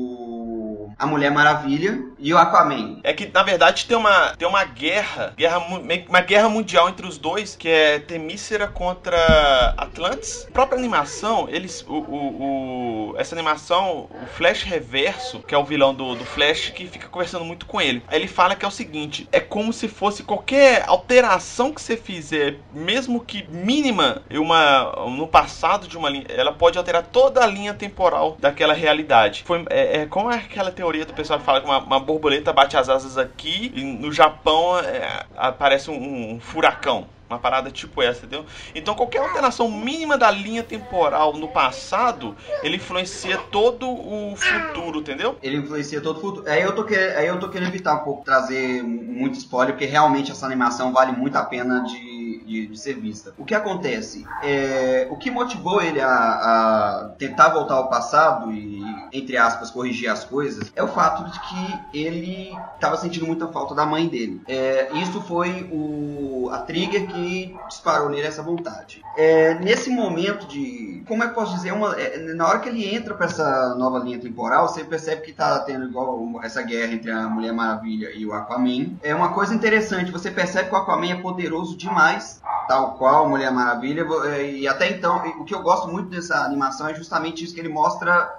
a 0.98 1.06
Mulher 1.06 1.32
Maravilha 1.32 2.00
e 2.20 2.34
o 2.34 2.38
Aquaman. 2.38 3.00
É 3.04 3.14
que 3.14 3.28
na 3.28 3.44
verdade 3.44 3.86
tem 3.86 3.98
uma 3.98 4.30
tem 4.38 4.48
uma 4.48 4.64
guerra, 4.64 5.34
guerra 5.36 5.60
uma 5.60 6.22
guerra 6.22 6.50
mundial 6.50 6.90
entre 6.90 7.06
os 7.06 7.18
dois, 7.18 7.56
que 7.56 7.68
é 7.68 8.00
Temícera 8.00 8.68
contra 8.68 9.74
Atlantis. 9.78 10.46
A 10.50 10.52
própria 10.52 10.78
animação, 10.78 11.48
eles 11.50 11.84
o, 11.88 11.94
o, 11.94 13.12
o, 13.12 13.16
essa 13.18 13.36
animação, 13.36 14.10
o 14.10 14.26
Flash 14.36 14.64
Reverso, 14.64 15.40
que 15.40 15.54
é 15.54 15.58
o 15.58 15.66
vilão 15.66 15.94
do, 15.94 16.16
do 16.16 16.26
Flash 16.26 16.70
que 16.70 16.88
fica 16.88 17.08
conversando 17.08 17.46
muito 17.46 17.66
com 17.66 17.82
ele. 17.82 18.04
Ele 18.12 18.28
fala 18.28 18.56
que 18.56 18.66
é 18.66 18.68
o 18.68 18.72
seguinte, 18.72 19.28
é 19.32 19.40
como 19.40 19.74
se 19.74 19.88
fosse 19.88 20.24
qualquer 20.24 20.86
alteração 20.88 21.74
que 21.74 21.82
você 21.82 21.98
fizer, 21.98 22.58
mesmo 22.74 23.20
que 23.20 23.46
mínima, 23.50 24.22
uma 24.32 24.94
no 25.10 25.28
passado 25.28 25.88
de 25.88 25.98
uma 25.98 26.10
linha, 26.10 26.26
ela 26.30 26.54
pode 26.54 26.78
alterar 26.78 27.04
toda 27.04 27.44
a 27.44 27.48
linha 27.48 27.74
temporal 27.74 28.38
daquela 28.40 28.74
realidade. 28.74 29.44
Foi 29.46 29.66
é, 29.70 29.83
é, 29.84 30.06
como 30.06 30.32
é 30.32 30.36
aquela 30.36 30.72
teoria 30.72 31.06
do 31.06 31.14
pessoal 31.14 31.40
que 31.40 31.46
fala 31.46 31.62
que 31.62 31.66
uma, 31.66 31.80
uma 31.80 32.00
borboleta 32.00 32.54
bate 32.54 32.78
as 32.78 32.90
asas 32.90 33.18
aqui 33.18 33.72
e 33.76 33.84
no 33.84 34.12
Japão 34.12 34.78
é, 34.80 35.26
aparece 35.36 35.90
um, 35.90 36.34
um 36.36 36.40
furacão. 36.40 37.08
Uma 37.30 37.40
parada 37.40 37.72
tipo 37.72 38.00
essa, 38.00 38.26
entendeu? 38.26 38.46
Então 38.76 38.94
qualquer 38.94 39.20
alteração 39.20 39.72
mínima 39.72 40.16
da 40.20 40.30
linha 40.30 40.62
temporal 40.62 41.34
no 41.34 41.48
passado, 41.48 42.36
ele 42.62 42.76
influencia 42.76 43.40
todo 43.50 43.90
o 43.90 44.36
futuro, 44.36 45.00
entendeu? 45.00 45.36
Ele 45.42 45.58
influencia 45.58 46.00
todo 46.00 46.18
o 46.18 46.22
futuro. 46.22 46.48
Aí 46.48 46.62
eu 46.62 46.76
tô, 46.76 46.84
que... 46.84 46.96
Aí 46.96 47.26
eu 47.26 47.40
tô 47.40 47.50
querendo 47.50 47.70
evitar 47.70 47.96
um 47.96 48.04
pouco 48.04 48.24
trazer 48.24 48.84
muito 48.84 49.36
spoiler, 49.40 49.74
porque 49.74 49.86
realmente 49.86 50.32
essa 50.32 50.46
animação 50.46 50.94
vale 50.94 51.12
muito 51.12 51.36
a 51.36 51.44
pena 51.44 51.80
de, 51.80 52.44
de, 52.46 52.68
de 52.68 52.80
ser 52.80 53.00
vista. 53.00 53.34
O 53.36 53.44
que 53.44 53.56
acontece? 53.56 54.28
É... 54.44 55.08
O 55.10 55.18
que 55.18 55.32
motivou 55.32 55.82
ele 55.82 56.02
a, 56.02 56.08
a 56.08 57.16
tentar 57.18 57.50
voltar 57.50 57.76
ao 57.76 57.90
passado 57.90 58.52
e, 58.52 58.83
entre 59.14 59.38
aspas, 59.38 59.70
corrigir 59.72 60.10
as 60.10 60.24
coisas, 60.26 60.72
é 60.76 60.84
o 60.84 60.88
fato 60.88 61.30
de 61.32 61.40
que 61.40 61.98
ele 61.98 62.58
estava 62.76 62.98
sentindo 62.98 63.26
muita 63.26 63.48
falta 63.48 63.76
da 63.76 63.86
mãe 63.86 64.08
dele. 64.08 64.42
É... 64.48 64.92
Isso 64.94 65.22
foi 65.22 65.70
o... 65.72 66.50
a 66.52 66.60
trigger 66.60 67.08
que 67.08 67.56
disparou 67.68 68.10
nele 68.10 68.28
essa 68.28 68.42
vontade. 68.42 69.02
É, 69.16 69.54
nesse 69.56 69.90
momento 69.90 70.48
de. 70.48 71.04
Como 71.08 71.24
é 71.24 71.28
que 71.28 71.36
posso 71.36 71.54
dizer? 71.56 71.72
Uma, 71.72 71.94
é, 72.00 72.18
na 72.34 72.48
hora 72.48 72.60
que 72.60 72.70
ele 72.70 72.96
entra 72.96 73.14
para 73.14 73.26
essa 73.28 73.76
nova 73.76 74.00
linha 74.00 74.20
temporal, 74.20 74.68
você 74.68 74.84
percebe 74.84 75.22
que 75.22 75.34
tá 75.34 75.60
tendo 75.60 75.86
igual 75.86 76.42
essa 76.44 76.62
guerra 76.64 76.94
entre 76.94 77.12
a 77.12 77.28
Mulher 77.28 77.54
Maravilha 77.54 78.12
e 78.16 78.26
o 78.26 78.34
Aquaman. 78.34 78.94
É 79.04 79.14
uma 79.14 79.34
coisa 79.34 79.54
interessante, 79.54 80.12
você 80.12 80.32
percebe 80.32 80.70
que 80.70 80.76
o 80.76 80.78
Aquaman 80.78 81.12
é 81.12 81.16
poderoso 81.16 81.78
demais, 81.78 82.42
tal 82.68 82.94
qual 82.94 83.26
a 83.26 83.30
Mulher 83.30 83.52
Maravilha. 83.52 84.06
É, 84.26 84.52
e 84.52 84.68
até 84.68 84.90
então, 84.90 85.18
o 85.40 85.44
que 85.44 85.54
eu 85.54 85.62
gosto 85.62 85.88
muito 85.88 86.10
dessa 86.10 86.44
animação 86.44 86.88
é 86.88 86.96
justamente 86.96 87.44
isso 87.44 87.54
que 87.54 87.60
ele 87.60 87.70
mostra. 87.70 88.32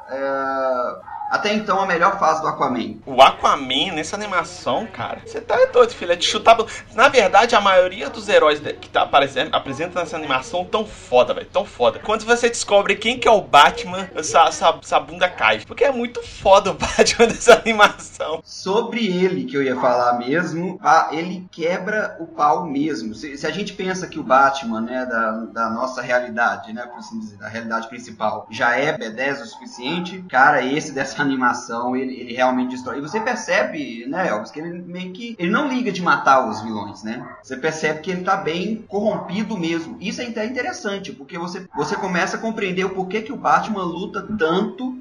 É, 0.64 1.13
até 1.34 1.52
então 1.52 1.80
a 1.80 1.86
melhor 1.86 2.18
fase 2.18 2.40
do 2.40 2.46
Aquaman. 2.46 2.98
O 3.04 3.20
Aquaman, 3.20 3.92
nessa 3.92 4.14
animação, 4.14 4.86
cara, 4.86 5.20
você 5.26 5.40
tá 5.40 5.56
doido, 5.72 5.92
filho. 5.92 6.12
É 6.12 6.16
de 6.16 6.24
chutar. 6.24 6.56
Na 6.94 7.08
verdade, 7.08 7.56
a 7.56 7.60
maioria 7.60 8.08
dos 8.08 8.28
heróis 8.28 8.60
que 8.60 8.88
tá 8.88 9.02
aparecendo, 9.02 9.52
apresenta 9.52 9.98
nessa 9.98 10.16
animação 10.16 10.64
tão 10.64 10.86
foda, 10.86 11.34
velho. 11.34 11.48
Tão 11.52 11.64
foda. 11.64 11.98
Quando 11.98 12.24
você 12.24 12.48
descobre 12.48 12.94
quem 12.94 13.18
que 13.18 13.26
é 13.26 13.30
o 13.30 13.40
Batman, 13.40 14.08
essa, 14.14 14.42
essa, 14.42 14.78
essa 14.80 15.00
bunda 15.00 15.28
cai. 15.28 15.62
Porque 15.66 15.82
é 15.82 15.90
muito 15.90 16.22
foda 16.22 16.70
o 16.70 16.74
Batman 16.78 17.26
dessa 17.26 17.54
animação. 17.54 18.40
Sobre 18.44 19.04
ele 19.04 19.44
que 19.44 19.56
eu 19.56 19.62
ia 19.62 19.74
falar 19.80 20.18
mesmo, 20.18 20.78
ele 21.10 21.48
quebra 21.50 22.16
o 22.20 22.26
pau 22.26 22.64
mesmo. 22.64 23.12
Se, 23.12 23.36
se 23.36 23.46
a 23.46 23.50
gente 23.50 23.72
pensa 23.72 24.06
que 24.06 24.20
o 24.20 24.22
Batman, 24.22 24.82
né, 24.82 25.04
da, 25.04 25.30
da 25.52 25.70
nossa 25.70 26.00
realidade, 26.00 26.72
né, 26.72 26.86
por 26.86 26.98
assim 26.98 27.18
dizer, 27.18 27.38
da 27.38 27.48
realidade 27.48 27.88
principal, 27.88 28.46
já 28.50 28.76
é 28.76 28.96
B10 28.96 29.42
o 29.42 29.46
suficiente, 29.46 30.24
cara, 30.28 30.62
esse 30.64 30.92
dessa 30.92 31.14
essa 31.14 31.23
animação 31.24 31.96
ele, 31.96 32.14
ele 32.14 32.34
realmente 32.34 32.70
destrói. 32.70 32.98
E 32.98 33.02
você 33.02 33.20
percebe, 33.20 34.06
né, 34.06 34.28
Elvis, 34.28 34.50
que 34.50 34.60
ele 34.60 34.82
meio 34.82 35.12
que. 35.12 35.34
Ele 35.38 35.50
não 35.50 35.68
liga 35.68 35.90
de 35.90 36.02
matar 36.02 36.48
os 36.48 36.60
vilões, 36.60 37.02
né? 37.02 37.26
Você 37.42 37.56
percebe 37.56 38.00
que 38.00 38.10
ele 38.10 38.22
tá 38.22 38.36
bem 38.36 38.84
corrompido 38.88 39.56
mesmo. 39.56 39.96
Isso 40.00 40.20
é 40.20 40.26
até 40.26 40.44
interessante, 40.44 41.12
porque 41.12 41.38
você, 41.38 41.66
você 41.74 41.96
começa 41.96 42.36
a 42.36 42.40
compreender 42.40 42.84
o 42.84 42.90
porquê 42.90 43.22
que 43.22 43.32
o 43.32 43.36
Batman 43.36 43.82
luta 43.82 44.26
tanto 44.38 44.96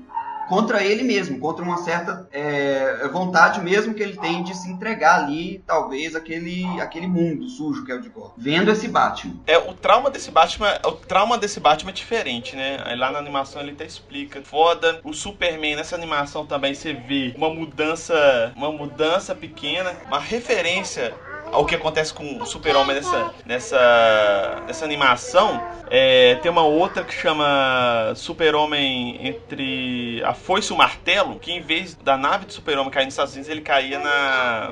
contra 0.48 0.84
ele 0.84 1.04
mesmo, 1.04 1.40
contra 1.40 1.64
uma 1.64 1.78
certa 1.78 2.28
é, 2.32 3.08
vontade 3.12 3.62
mesmo 3.62 3.94
que 3.94 4.04
ele 4.04 4.18
tem 4.18 4.44
de 4.44 4.56
se 4.56 4.70
entregar 4.70 5.24
ali, 5.24 5.64
talvez, 5.66 6.16
aquele, 6.16 6.66
aquele 6.80 7.08
mundo 7.08 7.48
sujo 7.50 7.86
que 7.86 7.92
é 7.92 7.96
o 7.96 8.02
de 8.02 8.10
Gotham. 8.10 8.34
Vendo 8.38 8.72
esse 8.72 8.88
Batman. 8.88 9.36
É, 9.48 9.58
o 9.58 9.74
trauma 9.74 10.10
desse 10.10 10.32
Batman, 10.32 10.80
o 10.86 10.92
trauma 10.92 11.38
desse 11.38 11.60
Batman 11.60 11.92
é 11.92 11.94
diferente, 11.94 12.56
né? 12.56 12.78
Aí 12.86 12.98
lá 12.98 13.12
na 13.12 13.20
animação 13.20 13.62
ele 13.62 13.72
até 13.72 13.86
explica. 13.86 14.42
Foda. 14.44 15.00
O 15.04 15.14
Superman 15.14 15.76
nessa 15.76 15.96
animação 15.96 16.46
também 16.46 16.74
você 16.74 16.94
vê 16.94 17.34
uma 17.38 17.50
mudança, 17.50 18.54
uma 18.56 18.72
mudança 18.72 19.34
pequena, 19.34 19.94
uma 20.08 20.20
referência 20.20 21.14
ao 21.54 21.66
que 21.66 21.76
acontece 21.76 22.14
com 22.14 22.42
o 22.42 22.46
Super-Homem 22.46 22.96
nessa, 22.96 23.34
nessa, 23.46 24.64
nessa 24.66 24.86
animação. 24.86 25.62
É, 25.90 26.36
tem 26.36 26.52
uma 26.52 26.64
outra 26.64 27.04
que 27.04 27.14
chama 27.14 28.14
Super-Homem 28.16 29.28
entre 29.28 30.22
a 30.24 30.34
foice 30.34 30.72
e 30.72 30.74
o 30.74 30.78
martelo, 30.78 31.40
que 31.40 31.52
em 31.52 31.62
vez 31.62 31.94
da 31.96 32.18
nave 32.18 32.46
do 32.46 32.54
Super-Homem 32.54 32.92
cair 32.92 33.06
nos 33.06 33.14
Estados 33.14 33.34
Unidos, 33.34 33.50
ele 33.50 33.62
caía 33.62 34.00
na 34.00 34.70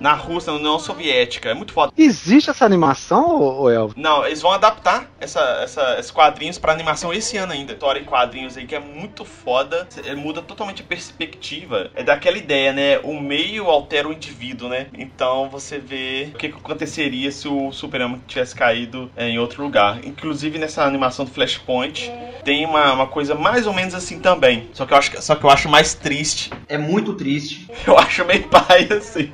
na 0.00 0.14
Rússia, 0.14 0.52
na 0.52 0.58
União 0.58 0.78
Soviética. 0.78 1.50
É 1.50 1.54
muito 1.54 1.72
foda. 1.72 1.92
Existe 1.96 2.50
essa 2.50 2.64
animação, 2.64 3.70
Elvio? 3.70 3.94
Não, 3.96 4.26
eles 4.26 4.42
vão 4.42 4.52
adaptar 4.52 5.10
essa, 5.20 5.40
essa, 5.62 5.96
esses 5.98 6.10
quadrinhos 6.10 6.58
pra 6.58 6.72
animação 6.72 7.12
esse 7.12 7.36
ano 7.36 7.52
ainda. 7.52 7.72
História 7.72 8.00
em 8.00 8.04
quadrinhos 8.04 8.56
aí 8.56 8.66
que 8.66 8.74
é 8.74 8.80
muito 8.80 9.24
foda. 9.24 9.86
Ele 10.04 10.16
muda 10.16 10.42
totalmente 10.42 10.82
a 10.82 10.84
perspectiva. 10.84 11.90
É 11.94 12.02
daquela 12.02 12.36
ideia, 12.36 12.72
né? 12.72 12.98
O 12.98 13.20
meio 13.20 13.70
altera 13.70 14.08
o 14.08 14.12
indivíduo, 14.12 14.68
né? 14.68 14.88
Então 14.92 15.48
você 15.48 15.78
vê 15.78 15.91
o 15.94 16.38
que, 16.38 16.48
que 16.48 16.56
aconteceria 16.56 17.30
se 17.30 17.48
o 17.48 17.72
Superman 17.72 18.20
tivesse 18.26 18.54
caído 18.54 19.10
é, 19.16 19.28
em 19.28 19.38
outro 19.38 19.62
lugar. 19.62 20.04
Inclusive 20.04 20.58
nessa 20.58 20.84
animação 20.84 21.24
do 21.24 21.30
Flashpoint 21.30 22.10
tem 22.44 22.66
uma, 22.66 22.92
uma 22.92 23.06
coisa 23.06 23.34
mais 23.34 23.66
ou 23.66 23.72
menos 23.72 23.94
assim 23.94 24.18
também. 24.18 24.70
Só 24.72 24.84
que 24.86 24.92
eu 24.92 24.98
acho, 24.98 25.22
só 25.22 25.34
que 25.34 25.44
eu 25.44 25.50
acho 25.50 25.68
mais 25.68 25.94
triste. 25.94 26.50
É 26.68 26.76
muito 26.76 27.14
triste. 27.14 27.70
Eu 27.86 27.98
acho 27.98 28.24
meio 28.24 28.48
pai 28.48 28.88
assim. 28.90 29.32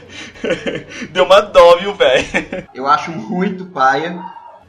Deu 1.12 1.24
uma 1.24 1.40
dó, 1.40 1.76
viu, 1.76 1.94
velho? 1.94 2.68
Eu 2.74 2.86
acho 2.86 3.10
muito 3.12 3.66
paia. 3.66 4.20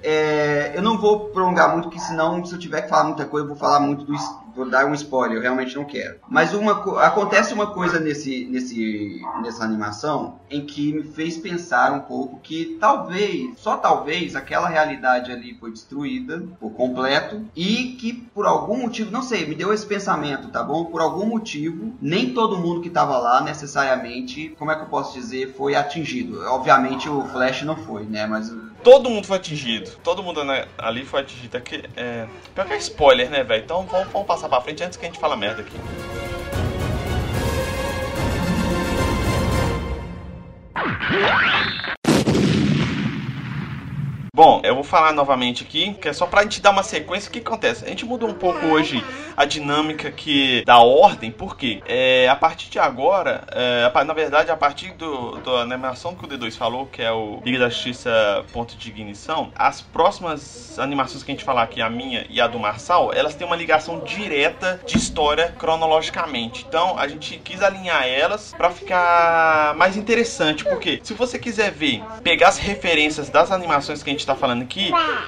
É, 0.04 0.72
eu 0.76 0.82
não 0.82 0.98
vou 0.98 1.30
prolongar 1.30 1.72
muito, 1.72 1.86
porque 1.86 2.00
senão, 2.00 2.44
se 2.44 2.54
eu 2.54 2.60
tiver 2.60 2.82
que 2.82 2.90
falar 2.90 3.04
muita 3.04 3.26
coisa, 3.26 3.46
eu 3.46 3.50
vou 3.50 3.58
falar 3.58 3.80
muito 3.80 4.04
do, 4.04 4.14
vou 4.56 4.70
dar 4.70 4.86
um 4.86 4.94
spoiler, 4.94 5.38
eu 5.38 5.42
realmente 5.42 5.76
não 5.76 5.86
quero. 5.86 6.18
Mas 6.30 6.54
uma, 6.54 6.74
acontece 7.04 7.54
uma 7.54 7.68
coisa 7.68 8.00
nesse, 8.00 8.46
nesse, 8.46 9.22
nessa 9.42 9.64
animação 9.64 10.40
em 10.50 10.66
que 10.66 10.94
me 10.94 11.04
fez 11.04 11.38
pensar 11.38 11.92
um 11.94 12.02
pouco 12.02 12.40
que 12.40 12.78
talvez, 12.80 13.58
só 13.58 13.78
talvez, 13.78 14.36
aquela 14.36 14.68
realidade 14.68 15.32
ali 15.32 15.56
foi 15.56 15.72
destruída 15.72 16.44
por 16.60 16.72
completo 16.72 17.46
e 17.56 17.96
que 18.00 18.14
por 18.14 18.46
algum 18.46 18.78
motivo, 18.78 19.12
não 19.12 19.22
sei, 19.22 19.46
me 19.46 19.56
deu 19.56 19.74
esse 19.74 19.86
pensamento, 19.86 20.50
tá 20.50 20.64
bom? 20.64 20.86
Por 20.86 21.02
algum 21.02 21.26
motivo, 21.26 21.94
nem 22.02 22.34
todo 22.34 22.58
mundo 22.58 22.82
que 22.82 22.88
estava 22.88 23.18
lá 23.18 23.42
necessariamente, 23.42 24.56
como 24.58 24.72
é 24.72 24.76
que 24.76 24.82
eu 24.82 24.88
posso 24.88 25.14
dizer, 25.18 25.54
foi 25.56 25.76
atingido. 25.76 26.42
Obviamente 26.48 27.10
o 27.10 27.24
Flash 27.26 27.64
não 27.64 27.76
foi, 27.76 28.04
né? 28.04 28.26
Mas 28.28 28.52
todo 28.84 29.10
mundo 29.10 29.28
foi 29.28 29.38
atingido. 29.38 29.92
Todo 30.04 30.24
mundo 30.24 30.44
né, 30.44 30.66
ali 30.78 31.06
foi 31.06 31.22
atingido. 31.22 31.58
Aqui, 31.58 31.84
é... 31.96 32.28
Pior 32.54 32.68
que 32.68 32.74
é 32.74 32.78
spoiler, 32.78 33.30
né, 33.30 33.44
velho? 33.44 33.64
Então 33.64 33.86
vamos, 33.86 34.12
vamos 34.12 34.28
passar 34.28 34.50
pra 34.50 34.62
frente 34.62 34.84
antes 34.84 34.98
que 34.98 35.06
a 35.06 35.10
gente 35.10 35.20
fala 35.20 35.36
merda 35.36 35.62
aqui. 35.62 35.78
Bom, 44.34 44.62
vou 44.82 44.84
falar 44.84 45.14
novamente 45.14 45.64
aqui, 45.64 45.94
que 45.94 46.10
é 46.10 46.14
só 46.14 46.26
pra 46.26 46.42
gente 46.42 46.60
dar 46.60 46.72
uma 46.72 46.82
sequência. 46.84 47.30
O 47.30 47.32
que 47.32 47.40
acontece? 47.40 47.86
A 47.86 47.90
gente 47.90 48.04
mudou 48.04 48.28
um 48.28 48.34
pouco 48.34 48.66
hoje 48.66 49.04
a 49.38 49.46
dinâmica 49.46 50.12
que 50.12 50.64
da 50.66 50.80
ordem, 50.80 51.32
porque 51.32 51.82
é, 51.86 52.28
a 52.28 52.36
partir 52.36 52.70
de 52.70 52.80
agora, 52.80 53.44
é, 53.52 54.04
na 54.04 54.14
verdade, 54.14 54.50
a 54.52 54.58
partir 54.58 54.94
do, 54.94 55.38
da 55.38 55.62
animação 55.62 56.16
que 56.16 56.26
o 56.26 56.28
D2 56.28 56.58
falou, 56.58 56.88
que 56.88 57.02
é 57.02 57.12
o 57.12 57.40
Liga 57.46 57.60
da 57.60 57.70
Justiça 57.70 58.12
Ponto 58.52 58.76
de 58.76 58.90
Ignição, 58.90 59.52
as 59.56 59.82
próximas 59.82 60.78
animações 60.80 61.24
que 61.24 61.32
a 61.32 61.36
gente 61.36 61.44
falar 61.44 61.64
aqui, 61.64 61.82
a 61.82 61.90
minha 61.90 62.26
e 62.30 62.42
a 62.42 62.48
do 62.48 62.60
Marçal, 62.60 63.14
elas 63.14 63.36
têm 63.36 63.46
uma 63.46 63.56
ligação 63.56 64.00
direta 64.00 64.82
de 64.86 64.98
história 64.98 65.54
cronologicamente. 65.60 66.66
Então, 66.68 66.98
a 66.98 67.08
gente 67.08 67.38
quis 67.38 67.62
alinhar 67.62 68.08
elas 68.08 68.54
para 68.58 68.72
ficar 68.72 69.76
mais 69.76 69.96
interessante, 69.96 70.64
porque 70.64 71.00
se 71.04 71.14
você 71.14 71.38
quiser 71.38 71.72
ver, 71.72 72.02
pegar 72.24 72.50
as 72.50 72.58
referências 72.58 73.30
das 73.30 73.52
animações 73.52 74.02
que 74.02 74.10
a 74.10 74.14
gente 74.14 74.22
está 74.22 74.36
falando 74.36 74.66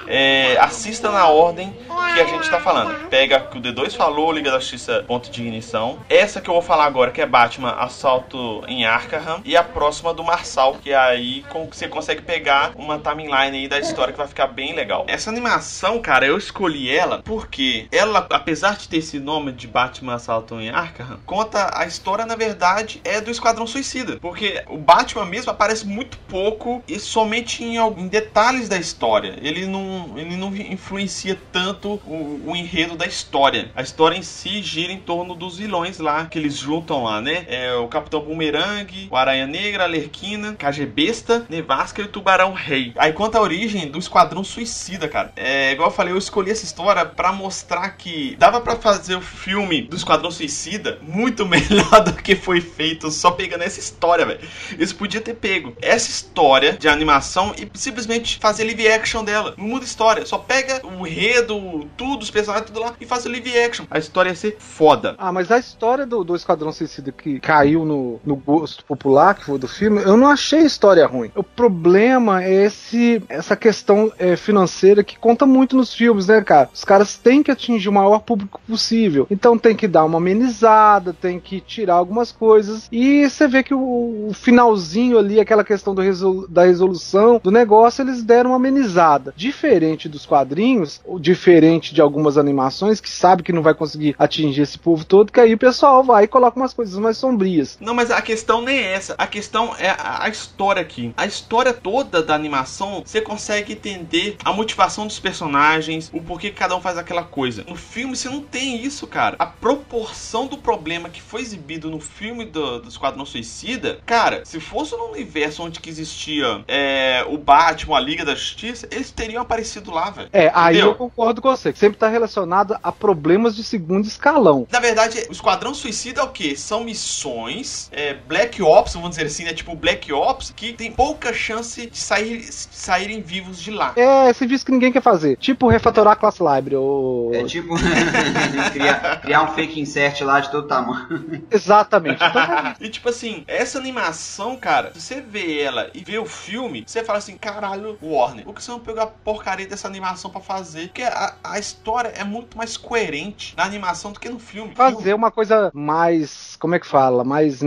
é, 0.06 0.56
assista 0.58 1.10
na 1.10 1.28
ordem 1.28 1.74
que 2.14 2.20
a 2.20 2.26
gente 2.26 2.44
está 2.44 2.60
falando. 2.60 3.08
Pega 3.08 3.38
o 3.38 3.48
que 3.48 3.58
o 3.58 3.60
D2 3.60 3.96
falou, 3.96 4.32
Liga 4.32 4.50
da 4.50 4.58
Justiça, 4.58 5.04
ponto 5.06 5.30
de 5.30 5.42
ignição. 5.42 5.98
Essa 6.08 6.40
que 6.40 6.48
eu 6.48 6.54
vou 6.54 6.62
falar 6.62 6.84
agora, 6.84 7.10
que 7.10 7.20
é 7.20 7.26
Batman, 7.26 7.72
Assalto 7.72 8.62
em 8.68 8.84
Arkham. 8.84 9.40
E 9.44 9.56
a 9.56 9.64
próxima 9.64 10.14
do 10.14 10.22
Marçal, 10.22 10.76
que 10.82 10.92
aí 10.92 11.44
você 11.70 11.88
consegue 11.88 12.22
pegar 12.22 12.72
uma 12.76 12.98
timeline 12.98 13.58
aí 13.58 13.68
da 13.68 13.78
história 13.78 14.12
que 14.12 14.18
vai 14.18 14.28
ficar 14.28 14.46
bem 14.46 14.74
legal. 14.74 15.04
Essa 15.08 15.30
animação, 15.30 16.00
cara, 16.00 16.26
eu 16.26 16.38
escolhi 16.38 16.94
ela 16.94 17.22
porque 17.22 17.88
ela, 17.90 18.26
apesar 18.30 18.76
de 18.76 18.88
ter 18.88 18.98
esse 18.98 19.18
nome 19.18 19.52
de 19.52 19.66
Batman 19.66 20.14
Assalto 20.14 20.60
em 20.60 20.70
Arkham, 20.70 21.18
conta 21.26 21.70
a 21.74 21.86
história, 21.86 22.24
na 22.24 22.36
verdade, 22.36 23.00
é 23.04 23.20
do 23.20 23.30
Esquadrão 23.30 23.66
Suicida. 23.66 24.18
Porque 24.20 24.62
o 24.68 24.76
Batman 24.76 25.24
mesmo 25.26 25.50
aparece 25.50 25.86
muito 25.86 26.16
pouco 26.28 26.82
e 26.86 26.98
somente 26.98 27.64
em, 27.64 27.76
em 27.76 28.08
detalhes 28.08 28.68
da 28.68 28.76
história 28.76 29.33
Ele 29.40 29.66
não, 29.66 30.14
ele 30.16 30.36
não 30.36 30.54
influencia 30.54 31.38
tanto 31.52 32.00
o, 32.06 32.40
o 32.46 32.56
enredo 32.56 32.96
da 32.96 33.06
história. 33.06 33.70
A 33.74 33.82
história 33.82 34.16
em 34.16 34.22
si 34.22 34.62
gira 34.62 34.92
em 34.92 34.98
torno 34.98 35.34
dos 35.34 35.58
vilões 35.58 35.98
lá, 35.98 36.26
que 36.26 36.38
eles 36.38 36.56
juntam 36.56 37.04
lá, 37.04 37.20
né? 37.20 37.44
É 37.48 37.74
o 37.74 37.88
Capitão 37.88 38.20
Boomerang, 38.20 39.08
o 39.10 39.16
Aranha 39.16 39.46
Negra, 39.46 39.84
a 39.84 39.86
Lerquina, 39.86 40.56
Besta, 40.94 41.46
Nevasca 41.48 42.00
e 42.00 42.04
o 42.04 42.08
Tubarão 42.08 42.52
Rei. 42.52 42.92
Aí 42.96 43.12
conta 43.12 43.38
a 43.38 43.42
origem 43.42 43.88
do 43.90 43.98
Esquadrão 43.98 44.44
Suicida, 44.44 45.08
cara. 45.08 45.32
É, 45.36 45.72
igual 45.72 45.88
eu 45.88 45.94
falei, 45.94 46.12
eu 46.12 46.18
escolhi 46.18 46.50
essa 46.50 46.64
história 46.64 47.04
para 47.04 47.32
mostrar 47.32 47.90
que 47.90 48.36
dava 48.38 48.60
para 48.60 48.76
fazer 48.76 49.16
o 49.16 49.20
filme 49.20 49.82
do 49.82 49.96
Esquadrão 49.96 50.30
Suicida 50.30 50.98
muito 51.02 51.44
melhor 51.46 52.02
do 52.04 52.12
que 52.12 52.36
foi 52.36 52.60
feito 52.60 53.10
só 53.10 53.30
pegando 53.30 53.62
essa 53.62 53.80
história, 53.80 54.26
velho. 54.26 54.40
Isso 54.78 54.94
podia 54.94 55.20
ter 55.20 55.34
pego 55.34 55.76
essa 55.80 56.10
história 56.10 56.74
de 56.74 56.88
animação 56.88 57.54
e 57.56 57.68
simplesmente 57.76 58.38
fazer 58.38 58.64
live 58.64 58.88
action 58.88 59.23
dela. 59.24 59.54
Não 59.56 59.66
muda 59.66 59.84
história, 59.84 60.24
só 60.26 60.38
pega 60.38 60.80
o 60.86 61.06
enredo, 61.06 61.88
tudo, 61.96 62.22
os 62.22 62.30
personagens, 62.30 62.66
tudo 62.66 62.80
lá 62.80 62.94
e 63.00 63.06
faz 63.06 63.24
o 63.24 63.30
live 63.30 63.58
action. 63.58 63.86
A 63.90 63.98
história 63.98 64.30
ia 64.30 64.34
ser 64.34 64.56
foda. 64.58 65.14
Ah, 65.18 65.32
mas 65.32 65.50
a 65.50 65.58
história 65.58 66.06
do, 66.06 66.22
do 66.24 66.36
Esquadrão 66.36 66.72
Suicida 66.72 67.12
que 67.12 67.40
caiu 67.40 67.84
no, 67.84 68.20
no 68.24 68.36
gosto 68.36 68.84
popular, 68.84 69.34
que 69.34 69.44
foi 69.44 69.58
do 69.58 69.68
filme, 69.68 70.02
eu 70.02 70.16
não 70.16 70.28
achei 70.28 70.60
a 70.60 70.64
história 70.64 71.06
ruim. 71.06 71.30
O 71.34 71.42
problema 71.42 72.42
é 72.42 72.64
esse, 72.64 73.22
essa 73.28 73.56
questão 73.56 74.12
é, 74.18 74.36
financeira 74.36 75.04
que 75.04 75.18
conta 75.18 75.46
muito 75.46 75.76
nos 75.76 75.94
filmes, 75.94 76.26
né, 76.26 76.40
cara? 76.42 76.68
Os 76.72 76.84
caras 76.84 77.16
têm 77.16 77.42
que 77.42 77.50
atingir 77.50 77.88
o 77.88 77.92
maior 77.92 78.20
público 78.20 78.60
possível. 78.66 79.26
Então 79.30 79.58
tem 79.58 79.74
que 79.74 79.88
dar 79.88 80.04
uma 80.04 80.18
amenizada, 80.18 81.12
tem 81.12 81.38
que 81.38 81.60
tirar 81.60 81.94
algumas 81.94 82.32
coisas. 82.32 82.88
E 82.90 83.28
você 83.28 83.46
vê 83.46 83.62
que 83.62 83.74
o, 83.74 84.28
o 84.28 84.34
finalzinho 84.34 85.18
ali, 85.18 85.40
aquela 85.40 85.64
questão 85.64 85.94
da 85.94 86.64
resolução 86.64 87.40
do 87.42 87.50
negócio, 87.50 88.02
eles 88.02 88.22
deram 88.22 88.50
uma 88.50 88.56
amenizada. 88.56 89.13
Diferente 89.36 90.08
dos 90.08 90.26
quadrinhos, 90.26 91.00
diferente 91.20 91.94
de 91.94 92.00
algumas 92.00 92.38
animações 92.38 93.00
que 93.00 93.10
sabe 93.10 93.42
que 93.42 93.52
não 93.52 93.62
vai 93.62 93.74
conseguir 93.74 94.14
atingir 94.18 94.62
esse 94.62 94.78
povo 94.78 95.04
todo, 95.04 95.32
que 95.32 95.40
aí 95.40 95.54
o 95.54 95.58
pessoal 95.58 96.02
vai 96.02 96.24
e 96.24 96.28
coloca 96.28 96.58
umas 96.58 96.74
coisas 96.74 96.98
mais 96.98 97.16
sombrias. 97.16 97.78
Não, 97.80 97.94
mas 97.94 98.10
a 98.10 98.20
questão 98.20 98.62
nem 98.62 98.78
é 98.78 98.92
essa. 98.92 99.14
A 99.18 99.26
questão 99.26 99.74
é 99.76 99.94
a, 99.98 100.28
história 100.28 100.82
aqui. 100.82 101.12
A 101.16 101.26
história 101.26 101.72
toda 101.72 102.22
da 102.22 102.34
animação, 102.34 103.02
você 103.04 103.20
consegue 103.20 103.72
entender 103.72 104.36
a 104.44 104.52
motivação 104.52 105.06
dos 105.06 105.18
personagens, 105.18 106.10
o 106.12 106.20
porquê 106.20 106.50
cada 106.50 106.76
um 106.76 106.80
faz 106.80 106.98
aquela 106.98 107.22
coisa. 107.22 107.64
No 107.68 107.76
filme 107.76 108.16
você 108.16 108.28
não 108.28 108.40
tem 108.40 108.82
isso, 108.84 109.06
cara. 109.06 109.36
A 109.38 109.46
proporção 109.46 110.46
do 110.46 110.56
problema 110.56 111.08
que 111.08 111.22
foi 111.22 111.40
exibido 111.40 111.90
no 111.90 112.00
filme 112.00 112.44
do, 112.44 112.80
do 112.80 112.88
Esquadrão 112.88 113.24
Suicida, 113.24 113.98
cara, 114.04 114.44
se 114.44 114.60
fosse 114.60 114.92
no 114.96 115.10
universo 115.10 115.62
onde 115.62 115.80
que 115.80 115.90
existia 115.90 116.64
é, 116.66 117.24
o 117.28 117.38
Batman, 117.38 117.96
a 117.96 118.00
Liga 118.00 118.24
da 118.24 118.34
Justiça, 118.34 118.88
eles 119.04 119.10
teriam 119.12 119.42
aparecido 119.42 119.90
lá, 119.90 120.10
velho. 120.10 120.28
É, 120.32 120.50
aí 120.54 120.78
eu 120.78 120.94
concordo 120.94 121.40
com 121.40 121.50
você, 121.50 121.72
que 121.72 121.78
sempre 121.78 121.98
tá 121.98 122.08
relacionado 122.08 122.76
a 122.82 122.90
problemas 122.90 123.54
de 123.54 123.62
segundo 123.62 124.06
escalão. 124.06 124.66
Na 124.70 124.80
verdade, 124.80 125.26
o 125.28 125.32
Esquadrão 125.32 125.74
Suicida 125.74 126.20
é 126.20 126.24
o 126.24 126.28
quê? 126.28 126.56
São 126.56 126.84
missões, 126.84 127.88
é, 127.92 128.14
Black 128.14 128.62
Ops, 128.62 128.94
vamos 128.94 129.10
dizer 129.10 129.26
assim, 129.26 129.44
né? 129.44 129.52
Tipo 129.52 129.74
Black 129.76 130.12
Ops, 130.12 130.52
que 130.54 130.72
tem 130.72 130.90
pouca 130.90 131.32
chance 131.32 131.86
de 131.86 131.98
sair, 131.98 132.42
saírem 132.42 133.20
vivos 133.20 133.60
de 133.60 133.70
lá. 133.70 133.92
É, 133.96 134.32
serviço 134.32 134.64
que 134.64 134.72
ninguém 134.72 134.92
quer 134.92 135.02
fazer. 135.02 135.36
Tipo 135.36 135.68
refatorar 135.68 136.14
a 136.14 136.16
classe 136.16 136.42
library. 136.42 136.76
Ou... 136.76 137.34
É 137.34 137.44
tipo 137.44 137.74
criar, 138.72 139.20
criar, 139.20 139.42
um 139.42 139.54
fake 139.54 139.80
insert 139.80 140.20
lá 140.22 140.40
de 140.40 140.50
todo 140.50 140.66
tamanho. 140.66 141.44
Exatamente. 141.50 142.22
Então, 142.34 142.74
e 142.80 142.88
tipo 142.88 143.08
assim, 143.08 143.44
essa 143.46 143.78
animação, 143.78 144.56
cara, 144.56 144.92
se 144.94 145.00
você 145.00 145.20
vê 145.20 145.60
ela 145.60 145.90
e 145.94 146.02
vê 146.02 146.18
o 146.18 146.24
filme, 146.24 146.84
você 146.86 147.04
fala 147.04 147.18
assim, 147.18 147.36
caralho, 147.36 147.98
Warner, 148.02 148.44
por 148.44 148.54
que 148.54 148.68
não 148.68 148.80
pegou 148.84 149.02
a 149.02 149.06
porcaria 149.06 149.66
dessa 149.66 149.88
animação 149.88 150.30
para 150.30 150.40
fazer? 150.40 150.88
Porque 150.88 151.02
a, 151.02 151.34
a, 151.42 151.58
história 151.58 152.08
é 152.08 152.24
muito 152.24 152.56
mais 152.56 152.76
coerente 152.76 153.54
na 153.56 153.64
animação 153.64 154.12
do 154.12 154.20
que 154.20 154.28
no 154.28 154.38
filme. 154.38 154.74
Fazer 154.74 155.14
uma 155.14 155.30
coisa 155.30 155.70
mais, 155.74 156.56
como 156.56 156.74
é 156.74 156.78
que 156.78 156.86
fala? 156.86 157.24
Mais 157.24 157.60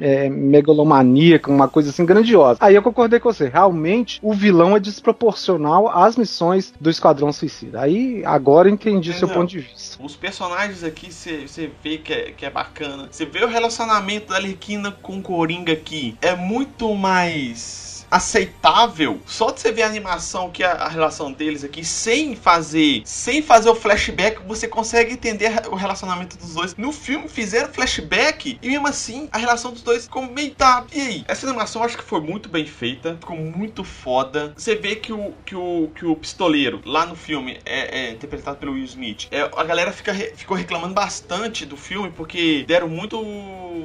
é, 0.00 0.28
megalomaníaca, 0.28 1.50
uma 1.50 1.68
coisa 1.68 1.90
assim 1.90 2.06
grandiosa. 2.06 2.58
Aí 2.60 2.74
eu 2.74 2.82
concordei 2.82 3.20
com 3.20 3.32
você. 3.32 3.48
Realmente, 3.48 4.18
o 4.22 4.32
vilão 4.32 4.76
é 4.76 4.80
desproporcional 4.80 5.88
às 5.88 6.16
missões 6.16 6.72
do 6.80 6.88
Esquadrão 6.88 7.32
Suicida. 7.32 7.80
Aí 7.80 8.22
agora 8.24 8.68
eu 8.68 8.74
entendi 8.74 9.10
é, 9.10 9.14
seu 9.14 9.28
ponto 9.28 9.50
de 9.50 9.60
vista. 9.60 10.02
Os 10.02 10.16
personagens 10.16 10.84
aqui 10.84 11.12
você 11.12 11.70
vê 11.82 11.98
que 11.98 12.12
é, 12.12 12.32
que 12.32 12.46
é 12.46 12.50
bacana. 12.50 13.08
Você 13.10 13.26
vê 13.26 13.44
o 13.44 13.48
relacionamento 13.48 14.28
da 14.28 14.38
Lerquina 14.38 14.92
com 15.02 15.18
o 15.18 15.22
Coringa 15.22 15.72
aqui. 15.72 16.16
É 16.20 16.34
muito 16.34 16.94
mais 16.94 17.89
aceitável 18.10 19.20
só 19.24 19.50
de 19.50 19.60
você 19.60 19.70
ver 19.70 19.82
a 19.82 19.86
animação 19.86 20.50
que 20.50 20.64
é 20.64 20.66
a 20.66 20.88
relação 20.88 21.32
deles 21.32 21.62
aqui 21.62 21.84
sem 21.84 22.34
fazer 22.34 23.02
sem 23.04 23.42
fazer 23.42 23.70
o 23.70 23.74
flashback 23.74 24.40
você 24.46 24.66
consegue 24.66 25.12
entender 25.12 25.50
o 25.70 25.74
relacionamento 25.74 26.36
dos 26.36 26.54
dois. 26.54 26.74
No 26.76 26.92
filme 26.92 27.28
fizeram 27.28 27.72
flashback 27.72 28.58
e 28.60 28.68
mesmo 28.68 28.86
assim 28.86 29.28
a 29.30 29.38
relação 29.38 29.72
dos 29.72 29.82
dois 29.82 30.04
ficou 30.04 30.22
meio 30.22 30.50
tá 30.54 30.84
e 30.92 31.00
aí? 31.00 31.24
Essa 31.28 31.46
animação 31.46 31.82
acho 31.82 31.96
que 31.96 32.04
foi 32.04 32.20
muito 32.20 32.48
bem 32.48 32.66
feita 32.66 33.16
ficou 33.20 33.36
muito 33.36 33.84
foda. 33.84 34.52
Você 34.56 34.74
vê 34.74 34.96
que 34.96 35.12
o 35.12 35.32
que 35.44 35.54
o, 35.54 35.90
que 35.94 36.04
o 36.04 36.16
pistoleiro 36.16 36.80
lá 36.84 37.06
no 37.06 37.14
filme 37.14 37.60
é, 37.64 38.00
é 38.00 38.10
interpretado 38.10 38.58
pelo 38.58 38.72
Will 38.72 38.84
Smith 38.84 39.28
é, 39.30 39.42
a 39.42 39.64
galera 39.64 39.92
fica, 39.92 40.12
ficou 40.34 40.56
reclamando 40.56 40.94
bastante 40.94 41.64
do 41.64 41.76
filme 41.76 42.10
porque 42.10 42.64
deram 42.66 42.88
muito 42.88 43.20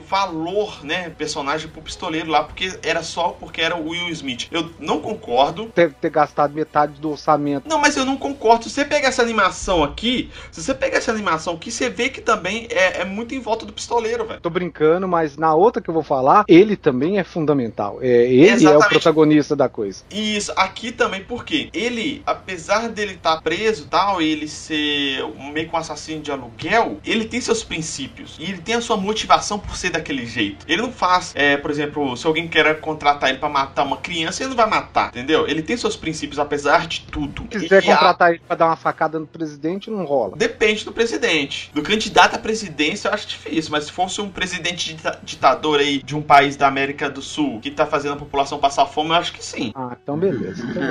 valor 0.08 0.84
né 0.84 1.10
personagem 1.12 1.70
pro 1.70 1.82
pistoleiro 1.82 2.30
lá 2.30 2.44
porque 2.44 2.78
era 2.84 3.04
só 3.04 3.30
porque 3.30 3.62
era 3.62 3.76
o 3.76 3.90
Will 3.90 4.15
Smith. 4.16 4.48
Eu 4.52 4.70
não 4.80 5.00
concordo. 5.00 5.72
Deve 5.76 5.94
ter 5.94 6.10
gastado 6.10 6.54
metade 6.54 7.00
do 7.00 7.12
orçamento. 7.12 7.68
Não, 7.68 7.80
mas 7.80 7.96
eu 7.96 8.06
não 8.06 8.18
concordo. 8.18 8.66
Se 8.66 8.70
você 8.72 8.86
pegar 8.86 9.10
essa 9.10 9.22
animação 9.22 9.84
aqui, 9.84 10.30
se 10.52 10.62
você 10.62 10.74
pegar 10.74 10.98
essa 10.98 11.12
animação 11.12 11.54
aqui, 11.54 11.72
você 11.72 11.90
vê 11.90 12.10
que 12.10 12.22
também 12.22 12.68
é, 12.70 13.02
é 13.02 13.06
muito 13.06 13.36
em 13.36 13.40
volta 13.40 13.66
do 13.66 13.74
pistoleiro, 13.74 14.26
velho. 14.26 14.42
Tô 14.42 14.50
brincando, 14.50 15.08
mas 15.08 15.38
na 15.38 15.54
outra 15.54 15.82
que 15.82 15.90
eu 15.90 15.94
vou 15.94 16.04
falar, 16.04 16.46
ele 16.48 16.76
também 16.76 17.20
é 17.20 17.24
fundamental. 17.24 18.00
É, 18.02 18.08
ele 18.08 18.50
Exatamente. 18.50 18.84
é 18.84 18.86
o 18.86 18.90
protagonista 18.90 19.56
da 19.56 19.70
coisa. 19.70 20.04
Isso, 20.10 20.52
aqui 20.56 20.92
também, 20.92 21.24
porque 21.24 21.70
ele, 21.74 22.22
apesar 22.26 22.90
dele 22.90 23.14
estar 23.14 23.36
tá 23.36 23.42
preso 23.42 23.88
tal, 23.88 24.22
ele 24.22 24.48
ser 24.48 25.24
meio 25.54 25.70
que 25.70 25.76
um 25.76 25.78
assassino 25.78 26.22
de 26.22 26.32
aluguel, 26.32 27.00
ele 27.06 27.26
tem 27.26 27.42
seus 27.42 27.64
princípios. 27.64 28.38
E 28.40 28.44
ele 28.44 28.60
tem 28.60 28.76
a 28.76 28.82
sua 28.82 28.98
motivação 28.98 29.60
por 29.60 29.76
ser 29.76 29.92
daquele 29.92 30.26
jeito. 30.26 30.66
Ele 30.68 30.82
não 30.82 30.92
faz, 30.92 31.32
é, 31.36 31.58
por 31.58 31.72
exemplo, 31.72 32.16
se 32.16 32.26
alguém 32.26 32.48
quer 32.48 32.80
contratar 32.80 33.30
ele 33.30 33.40
para 33.40 33.50
matar 33.50 33.84
uma 33.84 33.98
criança, 34.06 34.44
ele 34.44 34.50
não 34.50 34.56
vai 34.56 34.70
matar, 34.70 35.08
entendeu? 35.08 35.48
Ele 35.48 35.64
tem 35.64 35.76
seus 35.76 35.96
princípios, 35.98 36.38
apesar 36.38 36.86
de 36.86 37.02
tudo. 37.02 37.42
Se 37.44 37.48
quiser 37.48 37.84
e 37.84 37.86
contratar 37.88 38.28
a... 38.28 38.32
ele 38.32 38.42
pra 38.48 38.56
dar 38.56 38.68
uma 38.68 38.76
facada 38.76 39.18
no 39.20 39.26
presidente, 39.26 39.90
não 39.90 40.06
rola. 40.06 40.38
Depende 40.38 40.86
do 40.86 40.92
presidente. 40.92 41.72
Do 41.74 41.82
candidato 41.82 42.36
à 42.36 42.40
presidência, 42.40 43.08
eu 43.08 43.14
acho 43.14 43.28
difícil, 43.28 43.72
mas 43.72 43.86
se 43.86 43.92
fosse 43.92 44.22
um 44.22 44.30
presidente 44.30 44.96
ditador 45.24 45.80
aí 45.80 46.04
de 46.04 46.16
um 46.16 46.22
país 46.22 46.56
da 46.56 46.68
América 46.68 47.10
do 47.10 47.22
Sul 47.22 47.60
que 47.60 47.72
tá 47.72 47.88
fazendo 47.88 48.14
a 48.14 48.18
população 48.18 48.60
passar 48.60 48.86
fome, 48.86 49.10
eu 49.10 49.16
acho 49.16 49.34
que 49.34 49.44
sim. 49.44 49.72
Ah, 49.74 49.98
então 50.02 50.18
beleza. 50.18 50.64
Então 50.64 50.84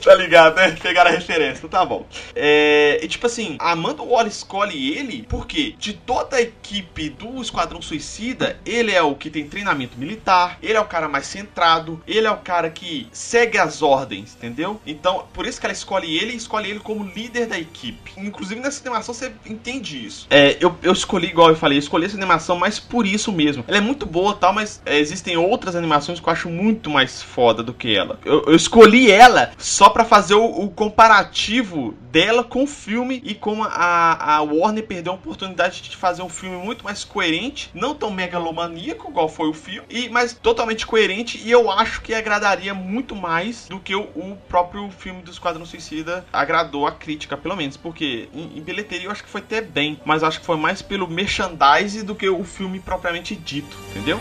tá 0.04 0.14
ligado, 0.14 0.56
né? 0.56 0.76
Pegaram 0.82 1.10
a 1.10 1.14
referência, 1.14 1.68
tá 1.68 1.84
bom. 1.84 2.06
É, 2.34 3.00
e 3.02 3.08
tipo 3.08 3.26
assim, 3.26 3.56
a 3.58 3.72
Amanda 3.72 4.02
Waller 4.02 4.28
escolhe 4.28 4.96
ele 4.96 5.26
porque 5.28 5.74
de 5.78 5.92
toda 5.92 6.36
a 6.36 6.42
equipe 6.42 7.10
do 7.10 7.40
Esquadrão 7.40 7.82
Suicida, 7.82 8.58
ele 8.64 8.92
é 8.92 9.02
o 9.02 9.14
que 9.14 9.30
tem 9.30 9.46
treinamento 9.46 9.98
militar, 9.98 10.58
ele 10.62 10.74
é 10.76 10.80
o 10.80 10.84
cara 10.84 11.08
mais 11.08 11.26
centrado, 11.26 12.02
ele 12.06 12.26
é 12.26 12.30
o 12.30 12.36
cara 12.38 12.70
que 12.70 13.08
segue 13.12 13.58
as 13.58 13.82
ordens, 13.82 14.36
entendeu? 14.36 14.80
Então, 14.86 15.26
por 15.32 15.46
isso 15.46 15.60
que 15.60 15.66
ela 15.66 15.72
escolhe 15.72 16.16
ele 16.16 16.32
e 16.32 16.36
escolhe 16.36 16.70
ele 16.70 16.80
como 16.80 17.04
líder 17.04 17.46
da 17.46 17.58
equipe. 17.58 18.12
Inclusive 18.16 18.60
nessa 18.60 18.80
animação 18.80 19.14
você 19.14 19.32
entende 19.46 20.04
isso. 20.04 20.26
É, 20.30 20.56
eu, 20.60 20.76
eu 20.82 20.92
escolhi, 20.92 21.28
igual 21.28 21.50
eu 21.50 21.56
falei, 21.56 21.78
eu 21.78 21.80
escolhi 21.80 22.06
essa 22.06 22.16
animação 22.16 22.56
mais 22.56 22.78
por 22.78 23.06
isso 23.06 23.32
mesmo. 23.32 23.64
Ela 23.68 23.78
é 23.78 23.80
muito 23.80 24.06
boa 24.06 24.34
tal, 24.34 24.52
mas 24.52 24.80
é, 24.86 24.98
existem 24.98 25.36
outras 25.36 25.76
animações 25.76 26.20
que 26.20 26.28
eu 26.28 26.32
acho 26.32 26.48
muito 26.48 26.88
mais 26.90 27.22
foda 27.22 27.62
do 27.62 27.74
que 27.74 27.96
ela. 27.96 28.18
Eu, 28.24 28.44
eu 28.46 28.54
escolhi 28.54 29.10
ela 29.10 29.52
só 29.58 29.89
para 29.90 30.04
fazer 30.04 30.34
o, 30.34 30.44
o, 30.44 30.70
comparativo 30.70 31.94
dela 32.10 32.42
com 32.42 32.64
o 32.64 32.66
filme 32.66 33.20
e 33.24 33.34
como 33.34 33.64
a, 33.64 34.36
a 34.36 34.42
Warner 34.42 34.86
perdeu 34.86 35.12
a 35.12 35.16
oportunidade 35.16 35.82
de 35.82 35.96
fazer 35.96 36.22
um 36.22 36.28
filme 36.28 36.56
muito 36.56 36.84
mais 36.84 37.04
coerente, 37.04 37.70
não 37.74 37.94
tão 37.94 38.10
megalomaníaco 38.10 39.10
igual 39.10 39.28
foi 39.28 39.48
o 39.48 39.54
filme, 39.54 39.86
e 39.88 40.08
mas 40.08 40.32
totalmente 40.32 40.86
coerente 40.86 41.40
e 41.44 41.50
eu 41.50 41.70
acho 41.70 42.00
que 42.00 42.14
agradaria 42.14 42.74
muito 42.74 43.14
mais 43.14 43.68
do 43.68 43.78
que 43.78 43.94
o, 43.94 44.02
o 44.14 44.36
próprio 44.48 44.90
filme 44.90 45.22
do 45.22 45.30
Esquadrão 45.30 45.64
Suicida 45.64 46.24
agradou 46.32 46.86
a 46.86 46.92
crítica, 46.92 47.36
pelo 47.36 47.56
menos, 47.56 47.76
porque 47.76 48.28
em, 48.32 48.58
em 48.58 48.62
bilheteria 48.62 49.06
eu 49.06 49.10
acho 49.10 49.24
que 49.24 49.30
foi 49.30 49.40
até 49.40 49.60
bem, 49.60 50.00
mas 50.04 50.22
acho 50.22 50.40
que 50.40 50.46
foi 50.46 50.56
mais 50.56 50.82
pelo 50.82 51.08
merchandise 51.08 52.02
do 52.02 52.14
que 52.14 52.28
o 52.28 52.44
filme 52.44 52.80
propriamente 52.80 53.34
dito, 53.34 53.76
entendeu? 53.90 54.20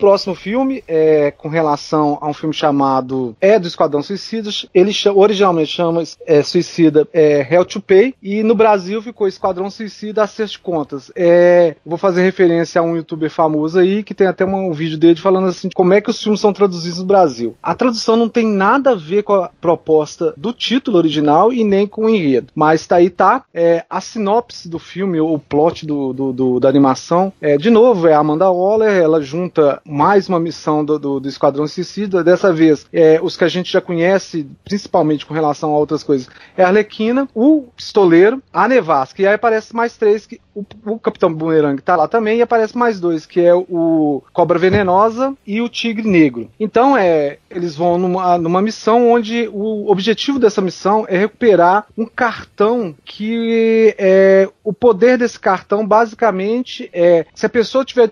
Próximo 0.00 0.34
filme 0.34 0.82
é 0.88 1.30
com 1.30 1.48
relação 1.48 2.16
a 2.20 2.26
um 2.26 2.32
filme 2.32 2.54
chamado 2.54 3.36
É 3.40 3.58
do 3.58 3.68
Esquadrão 3.68 4.02
Suicidas. 4.02 4.66
Ele 4.74 4.92
originalmente 5.14 5.70
chama 5.70 6.02
é, 6.26 6.42
Suicida 6.42 7.06
é, 7.12 7.46
Hell 7.48 7.66
to 7.66 7.80
Pay 7.80 8.14
e 8.22 8.42
no 8.42 8.54
Brasil 8.54 9.02
ficou 9.02 9.28
Esquadrão 9.28 9.70
Suicida 9.70 10.22
Acerto 10.22 10.52
de 10.52 10.58
Contas. 10.60 11.12
É, 11.14 11.76
vou 11.84 11.98
fazer 11.98 12.22
referência 12.22 12.80
a 12.80 12.84
um 12.84 12.96
youtuber 12.96 13.30
famoso 13.30 13.78
aí 13.78 14.02
que 14.02 14.14
tem 14.14 14.26
até 14.26 14.44
um, 14.44 14.72
vídeo 14.72 14.96
dele 14.96 15.20
falando 15.20 15.48
assim 15.48 15.68
como 15.74 15.92
é 15.92 16.00
que 16.00 16.08
os 16.08 16.22
filmes 16.22 16.40
são 16.40 16.52
traduzidos 16.52 16.98
no 16.98 17.04
Brasil. 17.04 17.54
A 17.62 17.74
tradução 17.74 18.16
não 18.16 18.28
tem 18.28 18.46
nada 18.46 18.92
a 18.92 18.94
ver 18.94 19.22
com 19.22 19.34
a 19.34 19.50
proposta 19.60 20.32
do 20.36 20.52
título 20.52 20.96
original 20.96 21.52
e 21.52 21.62
nem 21.62 21.86
com 21.86 22.06
o 22.06 22.08
enredo. 22.08 22.48
Mas 22.54 22.86
tá 22.86 22.96
aí, 22.96 23.10
tá. 23.10 23.44
É, 23.52 23.84
a 23.90 24.00
sinopse 24.00 24.68
do 24.68 24.78
filme, 24.78 25.20
o 25.20 25.38
plot 25.38 25.84
do, 25.84 26.12
do, 26.12 26.32
do, 26.32 26.60
da 26.60 26.68
animação, 26.68 27.32
é, 27.40 27.58
de 27.58 27.68
novo, 27.68 28.08
é 28.08 28.14
a 28.14 28.18
Amanda 28.18 28.50
Waller, 28.50 28.92
ela 28.92 29.20
junta 29.20 29.82
mais 29.90 30.28
uma 30.28 30.38
missão 30.38 30.84
do, 30.84 30.98
do, 30.98 31.20
do 31.20 31.28
Esquadrão 31.28 31.66
Suicida, 31.66 32.22
dessa 32.22 32.52
vez 32.52 32.86
é, 32.92 33.18
os 33.20 33.36
que 33.36 33.44
a 33.44 33.48
gente 33.48 33.72
já 33.72 33.80
conhece, 33.80 34.46
principalmente 34.64 35.26
com 35.26 35.34
relação 35.34 35.74
a 35.74 35.78
outras 35.78 36.04
coisas, 36.04 36.28
é 36.56 36.62
a 36.62 36.68
Arlequina, 36.68 37.28
o 37.34 37.64
Pistoleiro, 37.76 38.40
a 38.52 38.68
Nevasca, 38.68 39.20
e 39.20 39.26
aí 39.26 39.34
aparece 39.34 39.74
mais 39.74 39.96
três, 39.96 40.26
que 40.26 40.40
o, 40.54 40.64
o 40.86 40.98
Capitão 40.98 41.32
Boomerang 41.32 41.82
tá 41.82 41.96
lá 41.96 42.06
também, 42.06 42.38
e 42.38 42.42
aparece 42.42 42.78
mais 42.78 43.00
dois, 43.00 43.26
que 43.26 43.40
é 43.40 43.52
o 43.54 44.22
Cobra 44.32 44.58
Venenosa 44.58 45.34
e 45.44 45.60
o 45.60 45.68
Tigre 45.68 46.08
Negro. 46.08 46.48
Então, 46.58 46.96
é, 46.96 47.38
eles 47.50 47.74
vão 47.74 47.98
numa, 47.98 48.38
numa 48.38 48.62
missão 48.62 49.10
onde 49.10 49.48
o 49.52 49.90
objetivo 49.90 50.38
dessa 50.38 50.60
missão 50.60 51.04
é 51.08 51.18
recuperar 51.18 51.86
um 51.98 52.06
cartão 52.06 52.94
que 53.04 53.94
é, 53.98 54.48
o 54.70 54.72
poder 54.72 55.18
desse 55.18 55.38
cartão 55.38 55.84
basicamente 55.84 56.88
é 56.92 57.26
se 57.34 57.44
a 57.44 57.48
pessoa 57.48 57.84
tiver 57.84 58.08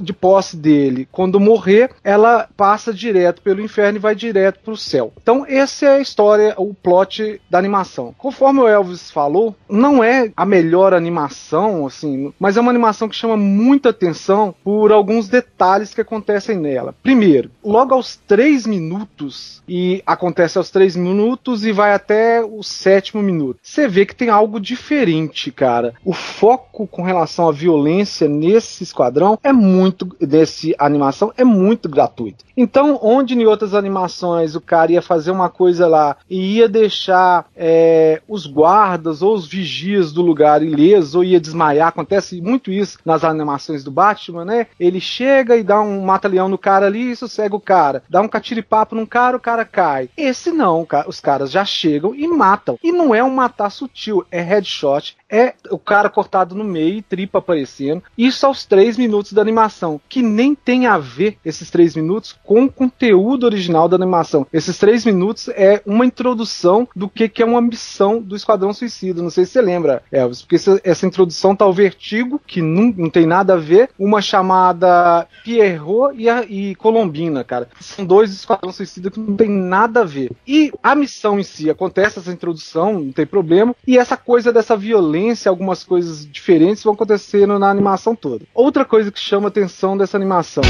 de 0.00 0.12
posse 0.14 0.56
dele 0.56 1.06
quando 1.12 1.38
morrer, 1.38 1.90
ela 2.02 2.48
passa 2.56 2.94
direto 2.94 3.42
pelo 3.42 3.60
inferno 3.60 3.98
e 3.98 4.00
vai 4.00 4.14
direto 4.14 4.60
para 4.60 4.72
o 4.72 4.76
céu. 4.76 5.12
Então, 5.22 5.44
essa 5.46 5.84
é 5.84 5.96
a 5.96 6.00
história, 6.00 6.54
o 6.56 6.72
plot 6.72 7.42
da 7.50 7.58
animação. 7.58 8.14
Conforme 8.16 8.60
o 8.60 8.68
Elvis 8.68 9.10
falou, 9.10 9.54
não 9.68 10.02
é 10.02 10.32
a 10.34 10.46
melhor 10.46 10.94
animação, 10.94 11.86
assim, 11.86 12.32
mas 12.40 12.56
é 12.56 12.60
uma 12.62 12.70
animação 12.70 13.06
que 13.06 13.14
chama 13.14 13.36
muita 13.36 13.90
atenção 13.90 14.54
por 14.64 14.92
alguns 14.92 15.28
detalhes 15.28 15.92
que 15.92 16.00
acontecem 16.00 16.56
nela. 16.56 16.94
Primeiro, 17.02 17.50
logo 17.62 17.92
aos 17.92 18.16
três 18.16 18.66
minutos, 18.66 19.62
e 19.68 20.02
acontece 20.06 20.56
aos 20.56 20.70
três 20.70 20.96
minutos 20.96 21.64
e 21.64 21.72
vai 21.72 21.92
até 21.92 22.42
o 22.42 22.62
sétimo 22.62 23.22
minuto. 23.22 23.58
Você 23.62 23.86
vê 23.86 24.06
que 24.06 24.14
tem 24.14 24.30
algo 24.30 24.60
diferente, 24.60 25.50
cara. 25.50 25.81
O 26.04 26.12
foco 26.12 26.86
com 26.86 27.02
relação 27.02 27.48
à 27.48 27.52
violência 27.52 28.28
nesse 28.28 28.82
esquadrão 28.82 29.38
é 29.42 29.52
muito, 29.52 30.06
desse 30.20 30.74
animação, 30.78 31.32
é 31.36 31.44
muito 31.44 31.88
gratuito. 31.88 32.44
Então, 32.56 32.98
onde 33.02 33.34
em 33.34 33.46
outras 33.46 33.74
animações 33.74 34.54
o 34.54 34.60
cara 34.60 34.92
ia 34.92 35.02
fazer 35.02 35.30
uma 35.30 35.48
coisa 35.48 35.86
lá 35.86 36.16
e 36.28 36.58
ia 36.58 36.68
deixar 36.68 37.46
é, 37.56 38.20
os 38.28 38.46
guardas 38.46 39.22
ou 39.22 39.34
os 39.34 39.46
vigias 39.46 40.12
do 40.12 40.22
lugar 40.22 40.62
ilesos 40.62 41.14
ou 41.14 41.24
ia 41.24 41.40
desmaiar, 41.40 41.88
acontece 41.88 42.40
muito 42.40 42.70
isso 42.70 42.98
nas 43.04 43.24
animações 43.24 43.82
do 43.82 43.90
Batman, 43.90 44.44
né? 44.44 44.66
Ele 44.78 45.00
chega 45.00 45.56
e 45.56 45.62
dá 45.62 45.80
um 45.80 46.02
mata-leão 46.02 46.48
no 46.48 46.58
cara 46.58 46.86
ali 46.86 47.12
e 47.12 47.16
sossega 47.16 47.56
o 47.56 47.60
cara. 47.60 48.02
Dá 48.08 48.20
um 48.20 48.28
catiripapo 48.28 48.94
num 48.94 49.06
cara, 49.06 49.36
o 49.36 49.40
cara 49.40 49.64
cai. 49.64 50.10
Esse 50.16 50.50
não, 50.50 50.86
os 51.06 51.20
caras 51.20 51.50
já 51.50 51.64
chegam 51.64 52.14
e 52.14 52.26
matam. 52.28 52.78
E 52.82 52.92
não 52.92 53.14
é 53.14 53.22
um 53.22 53.30
matar 53.30 53.70
sutil, 53.70 54.24
é 54.30 54.40
headshot, 54.40 55.16
é 55.32 55.54
o 55.70 55.78
cara 55.78 56.10
cortado 56.10 56.54
no 56.54 56.62
meio 56.62 57.02
tripa 57.02 57.38
aparecendo. 57.38 58.02
Isso 58.16 58.44
aos 58.44 58.66
três 58.66 58.98
minutos 58.98 59.32
da 59.32 59.40
animação, 59.40 59.98
que 60.06 60.20
nem 60.20 60.54
tem 60.54 60.86
a 60.86 60.98
ver 60.98 61.38
esses 61.42 61.70
três 61.70 61.96
minutos 61.96 62.36
com 62.44 62.64
o 62.64 62.70
conteúdo 62.70 63.44
original 63.44 63.88
da 63.88 63.96
animação. 63.96 64.46
Esses 64.52 64.76
três 64.76 65.06
minutos 65.06 65.48
é 65.48 65.80
uma 65.86 66.04
introdução 66.04 66.86
do 66.94 67.08
que, 67.08 67.30
que 67.30 67.42
é 67.42 67.46
uma 67.46 67.62
missão 67.62 68.20
do 68.20 68.36
Esquadrão 68.36 68.74
Suicida. 68.74 69.22
Não 69.22 69.30
sei 69.30 69.46
se 69.46 69.52
você 69.52 69.62
lembra, 69.62 70.02
Elvis, 70.12 70.42
porque 70.42 70.56
essa, 70.56 70.80
essa 70.84 71.06
introdução 71.06 71.56
tá 71.56 71.66
o 71.66 71.72
Vertigo, 71.72 72.38
que 72.46 72.60
não, 72.60 72.92
não 72.94 73.08
tem 73.08 73.24
nada 73.24 73.54
a 73.54 73.56
ver, 73.56 73.88
uma 73.98 74.20
chamada 74.20 75.26
Pierrot 75.42 76.14
e, 76.14 76.28
a, 76.28 76.44
e 76.44 76.74
Colombina, 76.74 77.42
cara. 77.42 77.68
São 77.80 78.04
dois 78.04 78.30
Esquadrão 78.30 78.72
Suicida 78.72 79.10
que 79.10 79.18
não 79.18 79.34
tem 79.34 79.48
nada 79.48 80.00
a 80.02 80.04
ver. 80.04 80.30
E 80.46 80.70
a 80.82 80.94
missão 80.94 81.40
em 81.40 81.42
si 81.42 81.70
acontece 81.70 82.18
essa 82.18 82.30
introdução, 82.30 82.94
não 82.94 83.12
tem 83.12 83.24
problema, 83.24 83.74
e 83.86 83.96
essa 83.96 84.16
coisa 84.16 84.52
dessa 84.52 84.76
violência 84.76 85.21
algumas 85.48 85.84
coisas 85.84 86.26
diferentes 86.30 86.82
vão 86.82 86.94
acontecendo 86.94 87.58
na 87.58 87.70
animação 87.70 88.14
toda. 88.14 88.44
Outra 88.54 88.84
coisa 88.84 89.10
que 89.10 89.20
chama 89.20 89.48
atenção 89.48 89.96
dessa 89.96 90.16
animação 90.16 90.64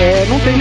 é 0.00 0.26
não 0.26 0.40
tem 0.40 0.56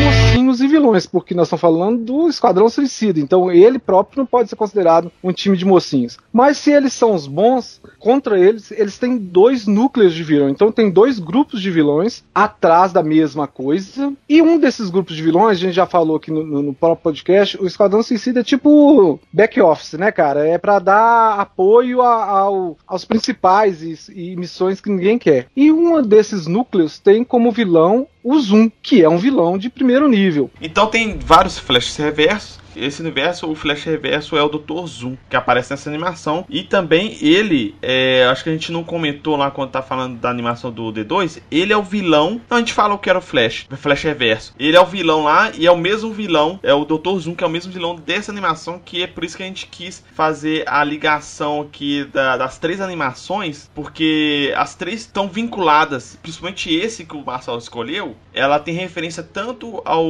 e 0.62 0.68
vilões, 0.68 1.06
porque 1.06 1.34
nós 1.34 1.48
estamos 1.48 1.62
falando 1.62 2.04
do 2.04 2.30
Esquadrão 2.30 2.70
Suicida, 2.70 3.20
então 3.20 3.52
ele 3.52 3.80
próprio 3.80 4.20
não 4.20 4.26
pode 4.26 4.50
ser 4.50 4.56
considerado 4.56 5.12
um 5.24 5.32
time 5.32 5.58
de 5.58 5.66
mocinhos. 5.66 6.18
Mas 6.32 6.58
se 6.58 6.72
eles 6.72 6.94
são 6.94 7.14
os 7.14 7.28
bons, 7.28 7.82
contra 8.00 8.40
eles, 8.40 8.72
eles 8.72 8.98
têm 8.98 9.18
dois 9.18 9.68
núcleos 9.68 10.14
de 10.14 10.24
vilão, 10.24 10.50
então 10.50 10.72
tem 10.72 10.90
dois 10.90 11.20
grupos 11.20 11.62
de 11.62 11.72
vilões 11.72 12.24
atrás 12.34 12.92
da 12.92 13.04
mesma 13.04 13.48
coisa, 13.48 14.14
e 14.28 14.42
um 14.42 14.58
desses 14.58 14.90
grupos 14.90 15.16
de 15.16 15.24
vilões, 15.24 15.58
a 15.58 15.62
gente 15.62 15.74
já 15.74 15.86
falou 15.86 16.18
aqui 16.18 16.32
no, 16.32 16.44
no 16.62 16.74
próprio 16.74 17.04
podcast, 17.04 17.62
o 17.62 17.68
Esquadrão 17.68 18.04
Suicida 18.04 18.42
é 18.42 18.44
tipo 18.44 19.20
back 19.32 19.60
office, 19.62 19.94
né, 19.94 20.12
cara? 20.12 20.48
É 20.48 20.58
para 20.58 20.80
dar 20.80 21.40
apoio 21.40 22.02
a, 22.02 22.24
ao, 22.26 22.78
aos 22.88 23.06
principais 23.06 23.24
principais 23.24 23.82
e, 23.82 24.32
e 24.32 24.36
missões 24.36 24.80
que 24.82 24.90
ninguém 24.90 25.18
quer. 25.18 25.48
E 25.56 25.72
um 25.72 26.02
desses 26.02 26.48
núcleos 26.48 27.00
tem 27.00 27.24
como 27.24 27.52
vilão 27.52 28.08
o 28.24 28.40
Zoom, 28.40 28.72
que 28.82 29.04
é 29.04 29.10
um 29.10 29.18
vilão 29.18 29.58
de 29.58 29.70
primeiro 29.70 30.08
nível. 30.08 30.50
Então 30.62 30.88
tem 30.88 31.18
vários 31.18 31.60
flashes 31.60 31.98
reversos 31.98 32.63
esse 32.76 33.02
universo, 33.02 33.50
o 33.50 33.56
Flash 33.56 33.84
Reverso 33.84 34.38
é 34.38 34.44
o 34.44 34.50
Dr. 34.50 34.86
Zoom, 34.86 35.18
que 35.30 35.36
aparece 35.36 35.72
nessa 35.72 35.90
animação. 35.90 36.46
E 36.50 36.64
também 36.64 37.18
ele, 37.22 37.76
é, 37.82 38.26
acho 38.30 38.44
que 38.44 38.50
a 38.50 38.54
gente 38.54 38.72
não 38.72 38.84
comentou 38.84 39.36
lá 39.36 39.52
quando 39.52 39.72
tá 39.72 39.82
falando 39.82 40.18
da 40.18 40.30
animação 40.30 40.72
do 40.72 40.92
D2, 40.92 41.42
ele 41.52 41.74
é 41.74 41.78
o 41.78 41.84
vilão. 41.84 42.42
Então 42.46 42.58
a 42.58 42.62
gente 42.62 42.74
fala 42.74 42.94
o 42.94 42.98
que 42.98 43.10
era 43.10 43.20
o 43.20 43.22
Flash, 43.22 43.68
o 43.72 43.76
Flash 43.76 44.04
Reverso. 44.04 44.54
Ele 44.60 44.78
é 44.78 44.82
o 44.82 44.86
vilão 44.86 45.24
lá 45.24 45.52
e 45.56 45.66
é 45.66 45.72
o 45.72 45.78
mesmo 45.78 46.12
vilão, 46.12 46.60
é 46.64 46.74
o 46.74 46.86
Dr. 46.86 47.20
Zoom, 47.20 47.36
que 47.36 47.44
é 47.44 47.48
o 47.48 47.50
mesmo 47.50 47.72
vilão 47.72 47.96
dessa 47.96 48.32
animação, 48.32 48.80
que 48.84 49.04
é 49.04 49.08
por 49.08 49.24
isso 49.24 49.38
que 49.38 49.44
a 49.44 49.46
gente 49.48 49.68
quis 49.68 50.04
fazer 50.14 50.64
a 50.68 50.84
ligação 50.84 51.62
aqui 51.62 52.06
da, 52.06 52.38
das 52.38 52.58
três 52.58 52.82
animações, 52.82 53.70
porque 53.74 54.54
as 54.56 54.76
três 54.76 55.02
estão 55.02 55.28
vinculadas, 55.28 56.18
principalmente 56.22 56.74
esse 56.74 57.06
que 57.06 57.16
o 57.16 57.26
Marcelo 57.26 57.58
escolheu, 57.58 58.16
ela 58.34 58.60
tem 58.60 58.74
referência 58.74 59.24
tanto 59.24 59.82
ao 59.86 60.06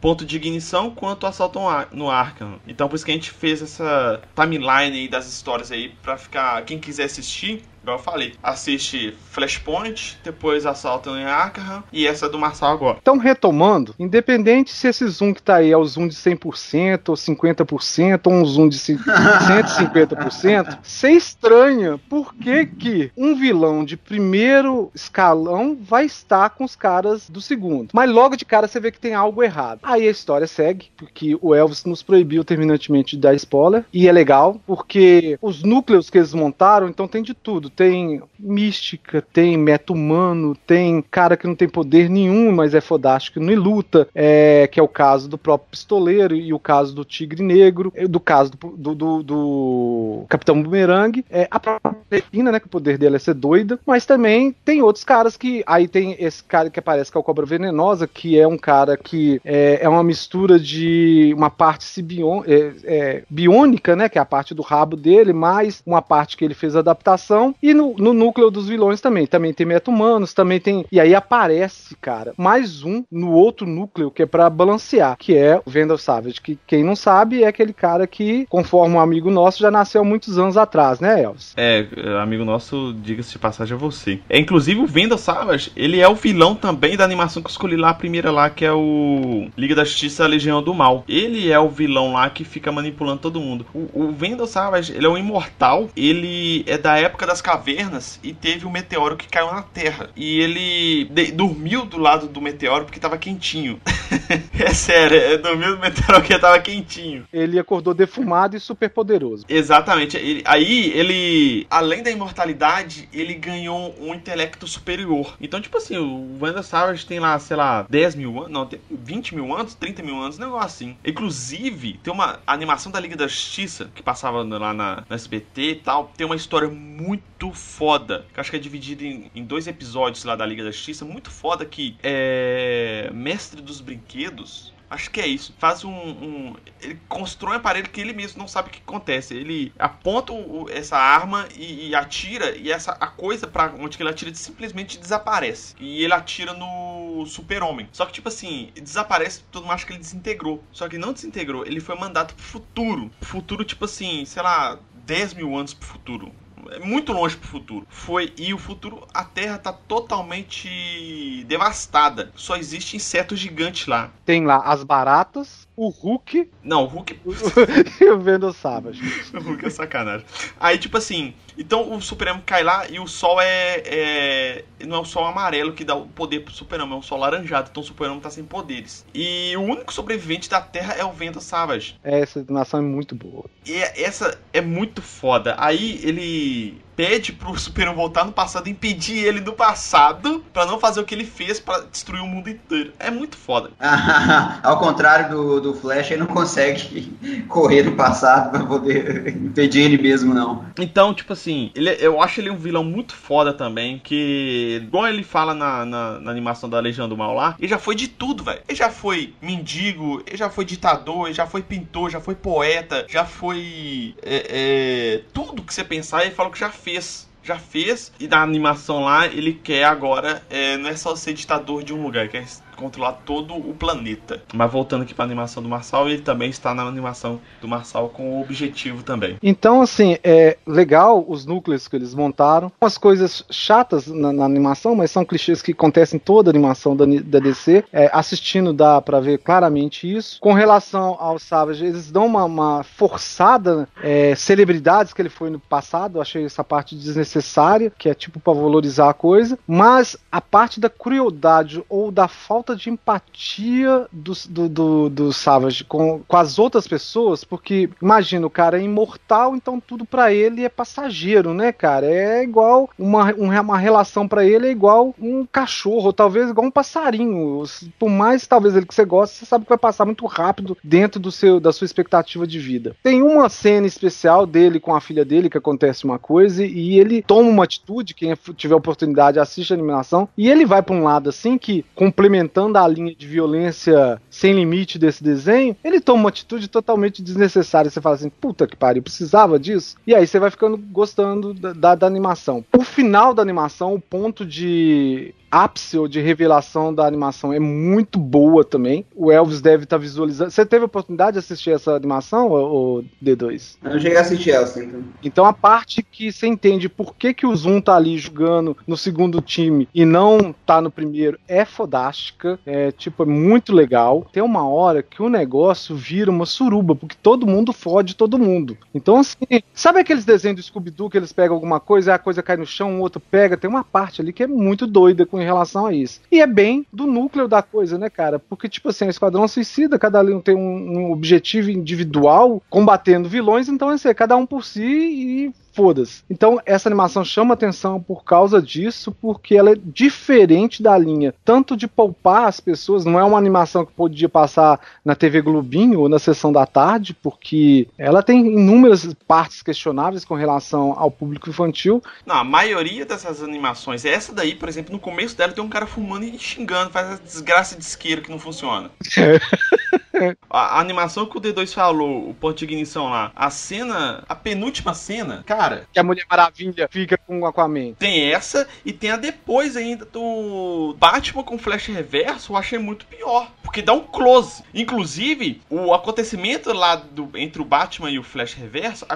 ponto 0.00 0.24
de 0.24 0.36
ignição 0.36 0.90
quanto 0.90 1.24
ao 1.26 1.30
assalto 1.30 1.49
no 1.92 2.10
Arkham. 2.10 2.60
Então 2.66 2.88
por 2.88 2.96
isso 2.96 3.04
que 3.04 3.10
a 3.10 3.14
gente 3.14 3.30
fez 3.30 3.62
essa 3.62 4.20
timeline 4.34 4.96
aí 4.96 5.08
das 5.08 5.26
histórias 5.26 5.70
aí 5.72 5.90
para 6.02 6.16
ficar 6.16 6.62
quem 6.64 6.78
quiser 6.78 7.04
assistir 7.04 7.62
igual 7.82 7.98
eu 7.98 8.02
falei, 8.02 8.34
assiste 8.42 9.14
Flashpoint, 9.30 10.18
depois 10.22 10.66
Assalto 10.66 11.10
em 11.10 11.24
Arkham 11.24 11.82
e 11.92 12.06
essa 12.06 12.28
do 12.28 12.38
Marçal 12.38 12.72
agora. 12.72 12.98
Então, 13.00 13.16
retomando, 13.16 13.94
independente 13.98 14.72
se 14.72 14.88
esse 14.88 15.06
zoom 15.08 15.32
que 15.32 15.42
tá 15.42 15.56
aí 15.56 15.72
é 15.72 15.76
o 15.76 15.84
zoom 15.84 16.08
de 16.08 16.14
100% 16.14 17.08
ou 17.08 17.14
50% 17.14 18.26
ou 18.26 18.32
um 18.32 18.44
zoom 18.44 18.68
de 18.68 18.78
150%, 18.78 20.78
você 20.82 21.10
estranha 21.12 21.98
por 22.08 22.34
que, 22.34 22.66
que 22.66 23.10
um 23.16 23.34
vilão 23.34 23.84
de 23.84 23.96
primeiro 23.96 24.90
escalão 24.94 25.76
vai 25.80 26.04
estar 26.04 26.50
com 26.50 26.64
os 26.64 26.76
caras 26.76 27.30
do 27.30 27.40
segundo. 27.40 27.90
Mas 27.92 28.10
logo 28.10 28.36
de 28.36 28.44
cara 28.44 28.68
você 28.68 28.78
vê 28.78 28.90
que 28.90 29.00
tem 29.00 29.14
algo 29.14 29.42
errado. 29.42 29.80
Aí 29.82 30.06
a 30.06 30.10
história 30.10 30.46
segue, 30.46 30.90
porque 30.96 31.38
o 31.40 31.54
Elvis 31.54 31.84
nos 31.84 32.02
proibiu 32.02 32.44
terminantemente 32.44 33.16
de 33.16 33.22
dar 33.22 33.34
spoiler, 33.34 33.84
e 33.92 34.08
é 34.08 34.12
legal, 34.12 34.60
porque 34.66 35.38
os 35.40 35.62
núcleos 35.62 36.10
que 36.10 36.18
eles 36.18 36.34
montaram, 36.34 36.88
então 36.88 37.08
tem 37.08 37.22
de 37.22 37.34
tudo 37.34 37.69
tem 37.70 38.22
mística, 38.38 39.22
tem 39.32 39.56
meta 39.56 39.92
humano, 39.92 40.56
tem 40.66 41.02
cara 41.10 41.36
que 41.36 41.46
não 41.46 41.54
tem 41.54 41.68
poder 41.68 42.10
nenhum, 42.10 42.52
mas 42.52 42.74
é 42.74 42.80
fodástico 42.80 43.40
e 43.40 43.56
luta, 43.56 44.08
é, 44.14 44.68
que 44.70 44.80
é 44.80 44.82
o 44.82 44.88
caso 44.88 45.28
do 45.28 45.38
próprio 45.38 45.70
pistoleiro 45.70 46.34
e 46.34 46.52
o 46.52 46.58
caso 46.58 46.94
do 46.94 47.04
tigre 47.04 47.42
negro, 47.42 47.92
do 48.08 48.20
caso 48.20 48.52
do, 48.52 48.94
do, 48.94 49.22
do, 49.22 50.24
Capitão 50.28 50.62
Boomerang, 50.62 51.24
é, 51.30 51.46
a 51.50 51.60
própria 51.60 51.96
Delfina, 52.10 52.52
né, 52.52 52.60
que 52.60 52.66
o 52.66 52.70
poder 52.70 52.98
dela 52.98 53.16
é 53.16 53.18
ser 53.18 53.34
doida, 53.34 53.78
mas 53.86 54.06
também 54.06 54.54
tem 54.64 54.82
outros 54.82 55.04
caras 55.04 55.36
que, 55.36 55.62
aí 55.66 55.86
tem 55.86 56.16
esse 56.18 56.42
cara 56.42 56.70
que 56.70 56.78
aparece 56.78 57.10
que 57.10 57.16
é 57.16 57.20
o 57.20 57.24
Cobra 57.24 57.46
Venenosa, 57.46 58.06
que 58.06 58.38
é 58.38 58.46
um 58.46 58.58
cara 58.58 58.96
que 58.96 59.40
é, 59.44 59.80
é 59.82 59.88
uma 59.88 60.02
mistura 60.02 60.58
de 60.58 61.32
uma 61.36 61.50
parte 61.50 61.84
sibion, 61.84 62.42
é, 62.46 62.72
é, 62.84 63.22
biônica, 63.28 63.94
né, 63.94 64.08
que 64.08 64.18
é 64.18 64.20
a 64.20 64.26
parte 64.26 64.54
do 64.54 64.62
rabo 64.62 64.96
dele, 64.96 65.32
mais 65.32 65.82
uma 65.86 66.02
parte 66.02 66.36
que 66.36 66.44
ele 66.44 66.54
fez 66.54 66.74
adaptação, 66.74 67.54
E 67.62 67.74
no, 67.74 67.94
no 67.96 68.12
núcleo 68.12 68.50
dos 68.50 68.68
vilões 68.68 69.00
também. 69.00 69.26
Também 69.26 69.52
tem 69.52 69.66
meta-humanos, 69.66 70.32
também 70.32 70.60
tem. 70.60 70.84
E 70.90 70.98
aí 71.00 71.14
aparece, 71.14 71.96
cara, 72.00 72.32
mais 72.36 72.82
um 72.82 73.04
no 73.10 73.32
outro 73.32 73.66
núcleo 73.66 74.10
que 74.10 74.22
é 74.22 74.26
para 74.26 74.48
balancear, 74.48 75.16
que 75.18 75.36
é 75.36 75.60
o 75.64 75.70
Vendor 75.70 75.98
Savage. 75.98 76.40
Que 76.40 76.58
quem 76.66 76.84
não 76.84 76.96
sabe 76.96 77.42
é 77.42 77.46
aquele 77.46 77.72
cara 77.72 78.06
que, 78.06 78.46
conforme 78.48 78.96
um 78.96 79.00
amigo 79.00 79.30
nosso, 79.30 79.60
já 79.60 79.70
nasceu 79.70 80.04
muitos 80.04 80.38
anos 80.38 80.56
atrás, 80.56 81.00
né, 81.00 81.22
Elvis? 81.22 81.54
É, 81.56 81.86
amigo 82.20 82.44
nosso, 82.44 82.94
diga-se 83.02 83.32
de 83.32 83.38
passagem, 83.38 83.74
é 83.74 83.78
você. 83.78 84.20
É, 84.28 84.38
inclusive, 84.38 84.80
o 84.80 84.86
Vendor 84.86 85.18
Savage, 85.18 85.72
ele 85.76 86.00
é 86.00 86.08
o 86.08 86.14
vilão 86.14 86.54
também 86.54 86.96
da 86.96 87.04
animação 87.04 87.42
que 87.42 87.48
eu 87.48 87.52
escolhi 87.52 87.76
lá, 87.76 87.90
a 87.90 87.94
primeira 87.94 88.30
lá, 88.30 88.50
que 88.50 88.64
é 88.64 88.72
o 88.72 89.48
Liga 89.56 89.74
da 89.74 89.84
Justiça 89.84 90.26
Legião 90.26 90.62
do 90.62 90.74
Mal. 90.74 91.04
Ele 91.08 91.50
é 91.50 91.58
o 91.58 91.68
vilão 91.68 92.12
lá 92.12 92.28
que 92.30 92.44
fica 92.44 92.72
manipulando 92.72 93.20
todo 93.20 93.40
mundo. 93.40 93.66
O, 93.74 94.06
o 94.06 94.12
Vendor 94.12 94.46
Savage, 94.46 94.92
ele 94.92 95.06
é 95.06 95.08
um 95.08 95.18
imortal, 95.18 95.88
ele 95.96 96.64
é 96.66 96.78
da 96.78 96.96
época 96.98 97.26
das 97.26 97.40
cavernas 97.50 98.20
e 98.22 98.32
teve 98.32 98.64
um 98.64 98.70
meteoro 98.70 99.16
que 99.16 99.28
caiu 99.28 99.52
na 99.52 99.62
Terra. 99.62 100.10
E 100.14 100.40
ele 100.40 101.04
de, 101.06 101.32
dormiu 101.32 101.84
do 101.84 101.98
lado 101.98 102.28
do 102.28 102.40
meteoro 102.40 102.84
porque 102.84 103.00
tava 103.00 103.18
quentinho. 103.18 103.80
é 104.56 104.72
sério, 104.72 105.18
é, 105.18 105.36
dormiu 105.36 105.74
do 105.74 105.80
meteoro 105.80 106.20
porque 106.20 106.38
tava 106.38 106.60
quentinho. 106.60 107.26
Ele 107.32 107.58
acordou 107.58 107.92
defumado 107.92 108.56
e 108.56 108.60
super 108.60 108.88
poderoso. 108.88 109.44
Exatamente. 109.48 110.16
Ele, 110.16 110.42
aí 110.44 110.92
ele, 110.92 111.66
além 111.68 112.04
da 112.04 112.10
imortalidade, 112.10 113.08
ele 113.12 113.34
ganhou 113.34 113.96
um 114.00 114.14
intelecto 114.14 114.68
superior. 114.68 115.34
Então, 115.40 115.60
tipo 115.60 115.76
assim, 115.76 115.96
o 115.96 116.38
Wanda 116.40 116.62
Savage 116.62 117.04
tem 117.04 117.18
lá, 117.18 117.36
sei 117.40 117.56
lá, 117.56 117.84
10 117.90 118.14
mil 118.14 118.38
anos, 118.38 118.52
não, 118.52 118.66
tem 118.66 118.80
20 118.88 119.34
mil 119.34 119.52
anos, 119.52 119.74
30 119.74 120.04
mil 120.04 120.20
anos, 120.20 120.38
um 120.38 120.42
negócio 120.42 120.66
assim. 120.66 120.96
Inclusive, 121.04 121.98
tem 122.00 122.12
uma 122.12 122.38
animação 122.46 122.92
da 122.92 123.00
Liga 123.00 123.16
da 123.16 123.26
Justiça 123.26 123.90
que 123.92 124.02
passava 124.02 124.42
lá 124.42 124.72
na, 124.72 125.04
na 125.08 125.16
SBT 125.16 125.62
e 125.62 125.74
tal. 125.76 126.12
Tem 126.16 126.24
uma 126.24 126.36
história 126.36 126.68
muito 126.68 127.39
foda, 127.52 128.26
que 128.32 128.40
acho 128.40 128.50
que 128.50 128.56
é 128.56 128.60
dividida 128.60 129.04
em, 129.04 129.30
em 129.34 129.44
dois 129.44 129.66
episódios 129.66 130.24
lá 130.24 130.36
da 130.36 130.44
Liga 130.44 130.62
da 130.62 130.70
Justiça, 130.70 131.04
muito 131.04 131.30
foda 131.30 131.64
que 131.64 131.96
é 132.02 133.10
Mestre 133.12 133.62
dos 133.62 133.80
Brinquedos 133.80 134.72
Acho 134.90 135.08
que 135.08 135.20
é 135.20 135.26
isso. 135.26 135.54
Faz 135.56 135.84
um, 135.84 135.92
um, 135.92 136.56
Ele 136.82 136.98
constrói 137.08 137.54
um 137.54 137.58
aparelho 137.58 137.88
que 137.88 138.00
ele 138.00 138.12
mesmo 138.12 138.40
não 138.40 138.48
sabe 138.48 138.68
o 138.68 138.72
que 138.72 138.80
acontece. 138.80 139.34
Ele 139.34 139.72
aponta 139.78 140.32
o, 140.32 140.68
essa 140.68 140.98
arma 140.98 141.48
e, 141.54 141.90
e, 141.90 141.94
atira, 141.94 142.56
e 142.56 142.72
essa 142.72 142.90
a 142.92 143.06
coisa 143.06 143.46
para 143.46 143.72
onde 143.78 143.96
ele 144.02 144.10
atira 144.10 144.34
simplesmente 144.34 144.98
desaparece. 144.98 145.76
E 145.78 146.02
ele 146.02 146.12
atira 146.12 146.52
no 146.54 147.24
Super-Homem. 147.24 147.88
Só 147.92 148.04
que, 148.04 148.12
tipo 148.12 148.28
assim, 148.28 148.72
desaparece, 148.74 149.44
todo 149.52 149.62
mundo 149.62 149.74
acha 149.74 149.86
que 149.86 149.92
ele 149.92 150.00
desintegrou. 150.00 150.62
Só 150.72 150.88
que 150.88 150.98
não 150.98 151.12
desintegrou, 151.12 151.64
ele 151.64 151.78
foi 151.78 151.94
mandado 151.94 152.34
pro 152.34 152.44
futuro. 152.44 153.12
Futuro, 153.20 153.64
tipo 153.64 153.84
assim, 153.84 154.24
sei 154.24 154.42
lá, 154.42 154.76
10 155.06 155.34
mil 155.34 155.56
anos 155.56 155.72
pro 155.72 155.86
futuro 155.86 156.32
é 156.70 156.78
muito 156.78 157.12
longe 157.12 157.36
pro 157.36 157.48
futuro. 157.48 157.86
Foi 157.88 158.32
e 158.36 158.52
o 158.52 158.58
futuro 158.58 159.06
a 159.12 159.24
Terra 159.24 159.58
tá 159.58 159.72
totalmente 159.72 161.44
devastada. 161.46 162.30
Só 162.34 162.56
existe 162.56 162.96
inseto 162.96 163.36
gigante 163.36 163.88
lá. 163.88 164.10
Tem 164.24 164.44
lá 164.44 164.58
as 164.58 164.84
baratas, 164.84 165.68
o 165.76 165.88
Hulk. 165.88 166.50
Não, 166.62 166.84
o 166.84 166.86
Hulk. 166.86 167.20
e 168.00 168.10
o 168.10 168.20
Vendo 168.20 168.52
Savage. 168.52 169.02
o 169.34 169.40
Hulk 169.40 169.66
é 169.66 169.70
sacanagem. 169.70 170.26
Aí, 170.58 170.78
tipo 170.78 170.96
assim, 170.96 171.34
então 171.60 171.92
o 171.94 172.00
Supremo 172.00 172.42
cai 172.44 172.62
lá 172.62 172.88
e 172.88 172.98
o 172.98 173.06
sol 173.06 173.38
é, 173.40 173.82
é, 173.84 174.64
Não 174.86 174.96
é 174.96 175.00
o 175.00 175.04
sol 175.04 175.26
amarelo 175.26 175.74
que 175.74 175.84
dá 175.84 175.94
o 175.94 176.06
poder 176.06 176.40
pro 176.40 176.54
Supremo, 176.54 176.94
é 176.94 176.96
um 176.96 177.02
sol 177.02 177.18
laranjado. 177.18 177.68
Então 177.70 177.82
o 177.82 177.86
Supremo 177.86 178.18
tá 178.18 178.30
sem 178.30 178.44
poderes. 178.44 179.04
E 179.14 179.54
o 179.56 179.60
único 179.60 179.92
sobrevivente 179.92 180.48
da 180.48 180.60
Terra 180.60 180.94
é 180.94 181.04
o 181.04 181.12
Vento 181.12 181.40
Savage. 181.40 181.98
É, 182.02 182.20
essa 182.20 182.40
animação 182.40 182.80
é 182.80 182.82
muito 182.82 183.14
boa. 183.14 183.44
E 183.66 183.74
essa 183.74 184.38
é 184.54 184.62
muito 184.62 185.02
foda. 185.02 185.54
Aí 185.58 186.00
ele 186.02 186.80
pede 187.00 187.32
pro 187.32 187.56
Superman 187.58 187.94
voltar 187.94 188.26
no 188.26 188.32
passado 188.32 188.68
e 188.68 188.72
impedir 188.72 189.24
ele 189.24 189.40
do 189.40 189.54
passado 189.54 190.44
para 190.52 190.66
não 190.66 190.78
fazer 190.78 191.00
o 191.00 191.04
que 191.04 191.14
ele 191.14 191.24
fez 191.24 191.58
para 191.58 191.84
destruir 191.84 192.22
o 192.22 192.26
mundo 192.26 192.50
inteiro. 192.50 192.92
É 192.98 193.10
muito 193.10 193.36
foda. 193.36 193.70
Ao 194.62 194.78
contrário 194.78 195.30
do, 195.30 195.60
do 195.60 195.74
Flash, 195.74 196.10
ele 196.10 196.20
não 196.20 196.26
consegue 196.26 197.10
correr 197.48 197.84
no 197.84 197.96
passado 197.96 198.50
para 198.50 198.66
poder 198.66 199.28
impedir 199.28 199.80
ele 199.80 200.02
mesmo, 200.02 200.34
não. 200.34 200.66
Então, 200.78 201.14
tipo 201.14 201.32
assim, 201.32 201.49
ele, 201.74 201.90
eu 202.00 202.20
acho 202.20 202.40
ele 202.40 202.50
um 202.50 202.56
vilão 202.56 202.84
muito 202.84 203.14
foda 203.14 203.52
também, 203.52 203.98
que, 203.98 204.80
igual 204.82 205.06
ele 205.08 205.22
fala 205.22 205.54
na, 205.54 205.84
na, 205.84 206.20
na 206.20 206.30
animação 206.30 206.68
da 206.68 206.80
Legião 206.80 207.08
do 207.08 207.16
Mal 207.16 207.34
lá, 207.34 207.56
ele 207.58 207.68
já 207.68 207.78
foi 207.78 207.94
de 207.94 208.08
tudo, 208.08 208.44
velho. 208.44 208.62
Ele 208.68 208.76
já 208.76 208.90
foi 208.90 209.34
mendigo, 209.40 210.22
ele 210.26 210.36
já 210.36 210.50
foi 210.50 210.64
ditador, 210.64 211.26
ele 211.26 211.34
já 211.34 211.46
foi 211.46 211.62
pintor, 211.62 212.10
já 212.10 212.20
foi 212.20 212.34
poeta, 212.34 213.06
já 213.08 213.24
foi 213.24 214.14
é, 214.22 214.46
é, 214.48 215.22
tudo 215.32 215.62
que 215.62 215.72
você 215.72 215.84
pensar, 215.84 216.22
ele 216.22 216.34
falou 216.34 216.52
que 216.52 216.58
já 216.58 216.70
fez 216.70 217.28
já 217.42 217.58
fez 217.58 218.12
e 218.20 218.28
na 218.28 218.42
animação 218.42 219.04
lá 219.04 219.26
ele 219.26 219.54
quer 219.54 219.84
agora 219.84 220.42
é, 220.50 220.76
não 220.76 220.90
é 220.90 220.94
só 220.94 221.16
ser 221.16 221.32
ditador 221.32 221.82
de 221.82 221.92
um 221.92 222.02
lugar, 222.02 222.28
quer 222.28 222.44
controlar 222.80 223.12
todo 223.24 223.54
o 223.54 223.74
planeta. 223.74 224.42
Mas 224.54 224.72
voltando 224.72 225.02
aqui 225.02 225.12
para 225.12 225.24
a 225.24 225.28
animação 225.28 225.62
do 225.62 225.68
Marçal, 225.68 226.08
ele 226.08 226.22
também 226.22 226.48
está 226.48 226.74
na 226.74 226.82
animação 226.82 227.38
do 227.60 227.68
Marçal 227.68 228.08
com 228.08 228.38
o 228.38 228.40
objetivo 228.40 229.02
também. 229.02 229.36
Então, 229.42 229.82
assim, 229.82 230.16
é 230.24 230.56
legal 230.66 231.24
os 231.28 231.44
núcleos 231.44 231.86
que 231.86 231.96
eles 231.96 232.14
montaram. 232.14 232.72
Umas 232.80 232.96
coisas 232.96 233.44
chatas 233.50 234.06
na, 234.06 234.32
na 234.32 234.44
animação, 234.44 234.94
mas 234.94 235.10
são 235.10 235.24
clichês 235.24 235.60
que 235.60 235.72
acontecem 235.72 236.16
em 236.16 236.20
toda 236.20 236.48
a 236.48 236.52
animação 236.52 236.96
da, 236.96 237.04
da 237.04 237.38
DC. 237.38 237.84
É, 237.92 238.10
assistindo 238.12 238.72
dá 238.72 239.00
para 239.00 239.20
ver 239.20 239.38
claramente 239.38 240.10
isso. 240.10 240.38
Com 240.40 240.54
relação 240.54 241.16
ao 241.20 241.38
Savage, 241.38 241.84
eles 241.84 242.10
dão 242.10 242.26
uma, 242.26 242.44
uma 242.44 242.82
forçada 242.82 243.88
é, 244.02 244.34
celebridades 244.34 245.12
que 245.12 245.20
ele 245.20 245.28
foi 245.28 245.50
no 245.50 245.60
passado. 245.60 246.16
Eu 246.16 246.22
achei 246.22 246.44
essa 246.44 246.64
parte 246.64 246.96
desnecessária, 246.96 247.92
que 247.98 248.08
é 248.08 248.14
tipo 248.14 248.40
para 248.40 248.52
valorizar 248.52 249.10
a 249.10 249.14
coisa. 249.14 249.58
Mas 249.66 250.16
a 250.32 250.40
parte 250.40 250.80
da 250.80 250.88
crueldade 250.88 251.82
ou 251.88 252.10
da 252.10 252.28
falta 252.28 252.69
falta 252.70 252.76
de 252.76 252.90
empatia 252.90 254.06
do, 254.12 254.32
do, 254.48 254.68
do, 254.68 255.08
do 255.08 255.32
Savage 255.32 255.84
com, 255.84 256.20
com 256.26 256.36
as 256.36 256.58
outras 256.58 256.86
pessoas, 256.86 257.44
porque 257.44 257.88
imagina, 258.00 258.46
o 258.46 258.50
cara 258.50 258.78
é 258.78 258.82
imortal, 258.82 259.56
então 259.56 259.80
tudo 259.80 260.04
para 260.04 260.32
ele 260.32 260.64
é 260.64 260.68
passageiro, 260.68 261.52
né, 261.52 261.72
cara? 261.72 262.06
É 262.06 262.42
igual 262.42 262.88
uma, 262.98 263.32
uma 263.34 263.78
relação 263.78 264.28
para 264.28 264.44
ele 264.44 264.68
é 264.68 264.70
igual 264.70 265.14
um 265.20 265.46
cachorro, 265.46 266.12
talvez 266.12 266.50
igual 266.50 266.66
um 266.66 266.70
passarinho. 266.70 267.64
Por 267.98 268.08
mais 268.08 268.46
talvez 268.46 268.76
ele 268.76 268.86
que 268.86 268.94
você 268.94 269.04
gosta, 269.04 269.36
você 269.36 269.46
sabe 269.46 269.64
que 269.64 269.68
vai 269.68 269.78
passar 269.78 270.04
muito 270.04 270.26
rápido 270.26 270.76
dentro 270.82 271.20
do 271.20 271.32
seu 271.32 271.58
da 271.60 271.72
sua 271.72 271.84
expectativa 271.84 272.46
de 272.46 272.58
vida. 272.58 272.96
Tem 273.02 273.22
uma 273.22 273.48
cena 273.48 273.86
especial 273.86 274.46
dele 274.46 274.78
com 274.78 274.94
a 274.94 275.00
filha 275.00 275.24
dele 275.24 275.50
que 275.50 275.58
acontece 275.58 276.04
uma 276.04 276.18
coisa 276.18 276.64
e 276.64 276.98
ele 276.98 277.22
toma 277.22 277.48
uma 277.48 277.64
atitude, 277.64 278.14
quem 278.14 278.34
tiver 278.54 278.74
oportunidade 278.74 279.38
assiste 279.38 279.72
a 279.72 279.76
animação, 279.76 280.28
e 280.36 280.48
ele 280.48 280.64
vai 280.64 280.82
para 280.82 280.94
um 280.94 281.02
lado 281.02 281.28
assim 281.28 281.58
que 281.58 281.84
complementando 281.94 282.49
cortando 282.50 282.76
a 282.76 282.88
linha 282.88 283.14
de 283.14 283.26
violência 283.26 284.20
sem 284.28 284.52
limite 284.52 284.98
desse 284.98 285.22
desenho, 285.22 285.76
ele 285.84 286.00
toma 286.00 286.24
uma 286.24 286.28
atitude 286.28 286.66
totalmente 286.66 287.22
desnecessária. 287.22 287.88
Você 287.88 288.00
fala 288.00 288.16
assim, 288.16 288.28
puta 288.28 288.66
que 288.66 288.76
pariu, 288.76 289.02
precisava 289.02 289.58
disso? 289.58 289.96
E 290.04 290.14
aí 290.14 290.26
você 290.26 290.38
vai 290.40 290.50
ficando 290.50 290.76
gostando 290.76 291.54
da, 291.54 291.72
da, 291.72 291.94
da 291.94 292.06
animação. 292.06 292.64
O 292.76 292.82
final 292.82 293.32
da 293.32 293.40
animação, 293.40 293.94
o 293.94 294.00
ponto 294.00 294.44
de 294.44 295.32
ápice 295.50 295.98
ou 295.98 296.06
de 296.06 296.20
revelação 296.20 296.94
da 296.94 297.06
animação 297.06 297.52
é 297.52 297.58
muito 297.58 298.18
boa 298.18 298.64
também. 298.64 299.04
O 299.14 299.32
Elvis 299.32 299.60
deve 299.60 299.84
estar 299.84 299.96
tá 299.96 300.00
visualizando. 300.00 300.50
Você 300.50 300.64
teve 300.64 300.82
a 300.82 300.86
oportunidade 300.86 301.32
de 301.32 301.38
assistir 301.40 301.70
essa 301.70 301.94
animação, 301.94 302.48
ou 302.48 303.04
D2? 303.22 303.76
Eu 303.82 303.90
não 303.90 304.00
cheguei 304.00 304.18
a 304.18 304.20
assistir 304.20 304.50
ela, 304.50 304.68
então. 304.76 305.04
Então 305.22 305.44
a 305.44 305.52
parte 305.52 306.02
que 306.02 306.30
você 306.30 306.46
entende 306.46 306.88
por 306.88 307.14
que, 307.14 307.34
que 307.34 307.46
o 307.46 307.54
Zoom 307.54 307.80
tá 307.80 307.96
ali 307.96 308.16
jogando 308.18 308.76
no 308.86 308.96
segundo 308.96 309.40
time 309.40 309.88
e 309.94 310.04
não 310.04 310.54
tá 310.64 310.80
no 310.80 310.90
primeiro 310.90 311.38
é 311.48 311.64
fodástica. 311.64 312.58
É 312.64 312.92
tipo, 312.92 313.22
é 313.22 313.26
muito 313.26 313.74
legal. 313.74 314.26
Tem 314.32 314.42
uma 314.42 314.66
hora 314.68 315.02
que 315.02 315.22
o 315.22 315.28
negócio 315.28 315.96
vira 315.96 316.30
uma 316.30 316.46
suruba, 316.46 316.94
porque 316.94 317.16
todo 317.20 317.46
mundo 317.46 317.72
fode 317.72 318.14
todo 318.14 318.38
mundo. 318.38 318.76
Então, 318.94 319.16
assim, 319.16 319.62
sabe 319.72 320.00
aqueles 320.00 320.24
desenhos 320.24 320.56
do 320.56 320.62
Scooby-Doo 320.62 321.10
que 321.10 321.16
eles 321.16 321.32
pegam 321.32 321.54
alguma 321.54 321.80
coisa, 321.80 322.14
a 322.14 322.18
coisa 322.18 322.42
cai 322.42 322.56
no 322.56 322.66
chão, 322.66 322.98
o 322.98 323.00
outro 323.00 323.20
pega? 323.20 323.56
Tem 323.56 323.68
uma 323.68 323.84
parte 323.84 324.20
ali 324.20 324.32
que 324.32 324.42
é 324.42 324.46
muito 324.46 324.86
doida 324.86 325.26
com 325.26 325.39
em 325.40 325.44
relação 325.44 325.86
a 325.86 325.92
isso. 325.92 326.20
E 326.30 326.40
é 326.40 326.46
bem 326.46 326.86
do 326.92 327.06
núcleo 327.06 327.48
da 327.48 327.62
coisa, 327.62 327.98
né, 327.98 328.10
cara? 328.10 328.38
Porque, 328.38 328.68
tipo 328.68 328.88
assim, 328.88 329.06
o 329.06 329.10
Esquadrão 329.10 329.46
Suicida, 329.48 329.98
cada 329.98 330.20
um 330.22 330.40
tem 330.40 330.54
um, 330.54 330.98
um 330.98 331.12
objetivo 331.12 331.70
individual 331.70 332.62
combatendo 332.68 333.28
vilões, 333.28 333.68
então, 333.68 333.88
assim, 333.88 334.08
é 334.08 334.14
cada 334.14 334.36
um 334.36 334.46
por 334.46 334.64
si 334.64 334.82
e 334.82 335.52
foda-se. 335.72 336.22
Então, 336.28 336.60
essa 336.64 336.88
animação 336.88 337.24
chama 337.24 337.54
atenção 337.54 338.00
por 338.00 338.24
causa 338.24 338.60
disso, 338.60 339.12
porque 339.20 339.56
ela 339.56 339.72
é 339.72 339.76
diferente 339.82 340.82
da 340.82 340.96
linha, 340.96 341.34
tanto 341.44 341.76
de 341.76 341.86
poupar 341.86 342.48
as 342.48 342.60
pessoas, 342.60 343.04
não 343.04 343.18
é 343.18 343.24
uma 343.24 343.38
animação 343.38 343.84
que 343.84 343.92
podia 343.92 344.28
passar 344.28 344.80
na 345.04 345.14
TV 345.14 345.40
Globinho 345.40 346.00
ou 346.00 346.08
na 346.08 346.18
sessão 346.18 346.52
da 346.52 346.66
tarde, 346.66 347.14
porque 347.14 347.88
ela 347.96 348.22
tem 348.22 348.40
inúmeras 348.40 349.14
partes 349.26 349.62
questionáveis 349.62 350.24
com 350.24 350.34
relação 350.34 350.94
ao 350.96 351.10
público 351.10 351.50
infantil. 351.50 352.02
Não, 352.26 352.36
a 352.36 352.44
maioria 352.44 353.04
dessas 353.04 353.42
animações, 353.42 354.04
essa 354.04 354.34
daí, 354.34 354.54
por 354.54 354.68
exemplo, 354.68 354.92
no 354.92 354.98
começo 354.98 355.36
dela 355.36 355.52
tem 355.52 355.62
um 355.62 355.68
cara 355.68 355.86
fumando 355.86 356.24
e 356.24 356.38
xingando, 356.38 356.90
faz 356.90 357.12
essa 357.12 357.22
desgraça 357.22 357.76
de 357.76 357.84
isqueiro 357.84 358.22
que 358.22 358.30
não 358.30 358.38
funciona. 358.38 358.90
a, 360.50 360.76
a, 360.76 360.80
animação 360.80 361.26
que 361.26 361.36
o 361.36 361.40
D2 361.40 361.72
falou, 361.72 362.28
o 362.28 362.34
ponto 362.34 362.56
de 362.56 362.64
ignição 362.64 363.10
lá, 363.10 363.32
a 363.34 363.50
cena, 363.50 364.24
a 364.28 364.34
penúltima 364.34 364.94
cena, 364.94 365.42
cara. 365.46 365.86
Que 365.92 366.00
a 366.00 366.02
Mulher 366.02 366.24
Maravilha 366.28 366.88
fica 366.90 367.18
com 367.18 367.40
o 367.40 367.46
Aquaman. 367.46 367.94
Tem 367.94 368.30
essa 368.32 368.68
e 368.84 368.92
tem 368.92 369.10
a 369.10 369.16
depois 369.16 369.76
ainda 369.76 370.04
do 370.04 370.94
Batman 370.98 371.42
com 371.42 371.58
flash 371.58 371.86
reverso, 371.86 372.52
eu 372.52 372.56
achei 372.56 372.78
muito 372.78 373.06
pior. 373.06 373.50
Porque 373.62 373.82
dá 373.82 373.92
um 373.92 374.00
close. 374.00 374.64
Inclusive, 374.74 375.62
o 375.70 375.94
acontecimento 375.94 376.72
lá 376.72 376.96
do, 376.96 377.30
entre 377.36 377.62
o 377.62 377.64
Batman 377.64 378.10
e 378.10 378.18
o 378.18 378.22
Flash 378.22 378.54
Reverso 378.54 379.06
a, 379.08 379.14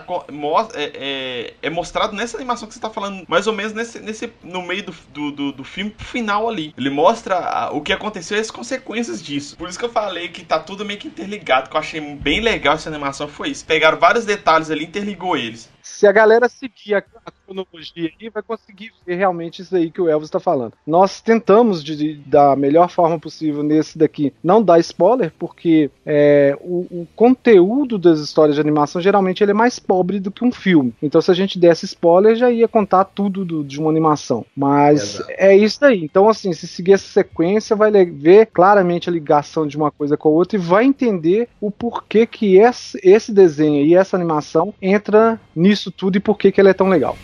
é, 0.75 0.93
é, 0.95 1.55
é, 1.61 1.71
mostrado 1.71 2.15
nessa 2.15 2.37
animação 2.37 2.69
que 2.69 2.75
você 2.75 2.81
tá 2.81 2.89
falando, 2.89 3.25
mais 3.27 3.49
ou 3.49 3.53
menos 3.53 3.73
nesse, 3.73 3.99
nesse 3.99 4.33
no 4.45 4.63
meio 4.63 4.85
do, 4.85 4.95
do, 5.09 5.33
do, 5.33 5.53
do 5.53 5.65
filme 5.65 5.93
final 5.99 6.49
ali. 6.49 6.73
Ele 6.79 6.89
mostra 6.89 7.37
a, 7.37 7.73
o 7.73 7.81
que 7.81 7.93
aconteceu 7.93 8.37
e 8.37 8.41
as 8.41 8.51
consequências 8.51 9.21
disso. 9.21 9.57
Por 9.57 9.69
isso 9.69 9.77
que 9.79 9.85
eu 9.85 9.91
falei 9.91 10.29
que 10.29 10.45
tá 10.45 10.61
tudo 10.61 10.85
meio 10.85 10.94
que 10.97 11.09
interligado, 11.09 11.69
que 11.69 11.77
eu 11.77 11.81
achei 11.81 12.01
bem 12.01 12.41
legal 12.41 12.75
essa 12.75 12.89
animação 12.89 13.29
foi 13.29 13.51
isso. 13.51 13.65
Pegaram 13.65 13.99
vários 13.99 14.25
detalhes 14.25 14.71
ali 14.71 14.85
interligou 14.85 15.37
eles 15.37 15.74
se 15.85 16.07
a 16.07 16.13
galera 16.13 16.49
seguir 16.49 16.95
a, 16.95 17.03
cronologia 17.47 18.11
aí, 18.19 18.31
vai 18.31 18.43
conseguir 18.43 18.91
ver 19.07 19.17
realmente 19.17 19.61
isso 19.61 19.77
aí 19.77 19.91
que 19.91 20.01
o 20.01 20.09
Elvis 20.09 20.29
está 20.29 20.41
falando. 20.41 20.73
Nós 20.87 21.21
tentamos, 21.21 21.85
de, 21.85 21.95
de, 21.95 22.15
da 22.15 22.57
melhor 22.57 22.89
forma 22.89 23.19
possível 23.19 23.63
nesse 23.63 23.99
daqui, 23.99 24.33
não 24.43 24.63
dar 24.63 24.79
spoiler, 24.81 25.33
porque 25.39 25.91
é, 26.07 26.57
o, 26.63 26.87
o, 26.91 27.09
conteúdo 27.15 27.99
das 27.99 28.19
histórias 28.19 28.55
de 28.55 28.61
animação 28.63 29.01
geralmente 29.01 29.45
ele 29.45 29.51
é 29.51 29.55
mais 29.55 29.79
pobre 29.79 30.19
do 30.19 30.31
que 30.31 30.43
um 30.43 30.51
filme. 30.51 30.95
Então, 31.03 31.21
se 31.21 31.31
a 31.31 31.35
gente 31.35 31.59
desse 31.59 31.85
spoiler, 31.85 32.35
já 32.35 32.51
ia 32.51 32.67
contar 32.67 33.05
tudo 33.05 33.45
do, 33.45 33.63
de 33.63 33.79
uma 33.79 33.91
animação. 33.91 34.47
Mas 34.57 35.17
Exato. 35.17 35.33
é 35.37 35.55
isso 35.55 35.85
aí. 35.85 36.03
Então, 36.03 36.29
assim, 36.31 36.53
se 36.55 36.67
seguir 36.67 36.95
essa 36.95 37.07
sequência, 37.07 37.77
vai 37.77 37.91
ver 38.07 38.47
claramente 38.47 39.11
a 39.11 39.13
ligação 39.13 39.67
de 39.67 39.77
uma 39.77 39.91
coisa 39.91 40.17
com 40.17 40.31
a 40.31 40.33
outra 40.33 40.57
e 40.57 40.61
vai 40.61 40.85
entender 40.85 41.49
o 41.61 41.71
porquê 41.71 42.27
que 42.27 42.57
esse, 42.57 42.99
esse 43.03 43.33
desenho 43.33 43.85
e 43.85 43.95
essa 43.95 44.17
animação 44.17 44.73
entra 44.81 45.39
nisso 45.55 45.74
isso 45.75 45.91
tudo 45.91 46.17
e 46.17 46.21
por 46.21 46.39
que, 46.39 46.51
que 46.51 46.61
ela 46.61 46.71
é 46.71 46.75
tão 46.75 46.89
legal. 46.89 47.17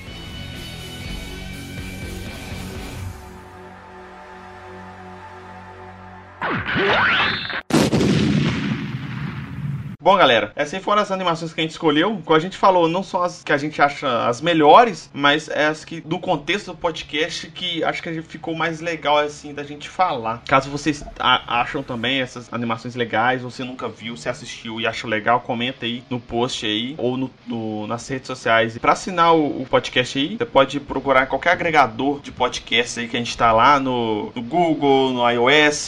Bom, 10.11 10.17
galera, 10.17 10.51
essas 10.57 10.83
foram 10.83 11.01
as 11.01 11.13
animações 11.13 11.55
que 11.55 11.61
a 11.61 11.63
gente 11.63 11.71
escolheu. 11.71 12.21
Como 12.25 12.37
a 12.37 12.41
gente 12.41 12.57
falou, 12.57 12.89
não 12.89 13.01
são 13.01 13.23
as 13.23 13.45
que 13.45 13.53
a 13.53 13.57
gente 13.57 13.81
acha 13.81 14.27
as 14.27 14.41
melhores, 14.41 15.09
mas 15.15 15.49
é 15.49 15.67
as 15.67 15.85
que, 15.85 16.01
do 16.01 16.19
contexto 16.19 16.73
do 16.73 16.77
podcast, 16.77 17.47
que 17.47 17.85
acho 17.85 18.03
que 18.03 18.21
ficou 18.23 18.53
mais 18.53 18.81
legal, 18.81 19.19
assim, 19.19 19.55
da 19.55 19.63
gente 19.63 19.89
falar. 19.89 20.43
Caso 20.49 20.69
vocês 20.69 21.05
acham 21.17 21.81
também 21.85 22.21
essas 22.21 22.53
animações 22.53 22.97
legais, 22.97 23.43
você 23.43 23.63
nunca 23.63 23.89
viu, 23.89 24.17
se 24.17 24.29
assistiu 24.29 24.81
e 24.81 24.87
achou 24.87 25.09
legal, 25.09 25.43
comenta 25.43 25.87
aí 25.87 26.03
no 26.11 26.19
post 26.19 26.67
aí, 26.67 26.97
ou 26.99 27.17
no, 27.17 27.31
no 27.47 27.87
nas 27.87 28.09
redes 28.09 28.27
sociais. 28.27 28.77
Pra 28.79 28.95
assinar 28.95 29.37
o, 29.37 29.63
o, 29.63 29.67
podcast 29.71 30.19
aí, 30.19 30.37
você 30.37 30.45
pode 30.45 30.81
procurar 30.81 31.27
qualquer 31.27 31.53
agregador 31.53 32.19
de 32.21 32.33
podcast 32.33 32.99
aí 32.99 33.07
que 33.07 33.17
a 33.17 33.21
gente 33.21 33.37
tá 33.37 33.53
lá 33.53 33.79
no, 33.79 34.33
no 34.35 34.43
Google, 34.43 35.13
no 35.13 35.31
iOS, 35.31 35.87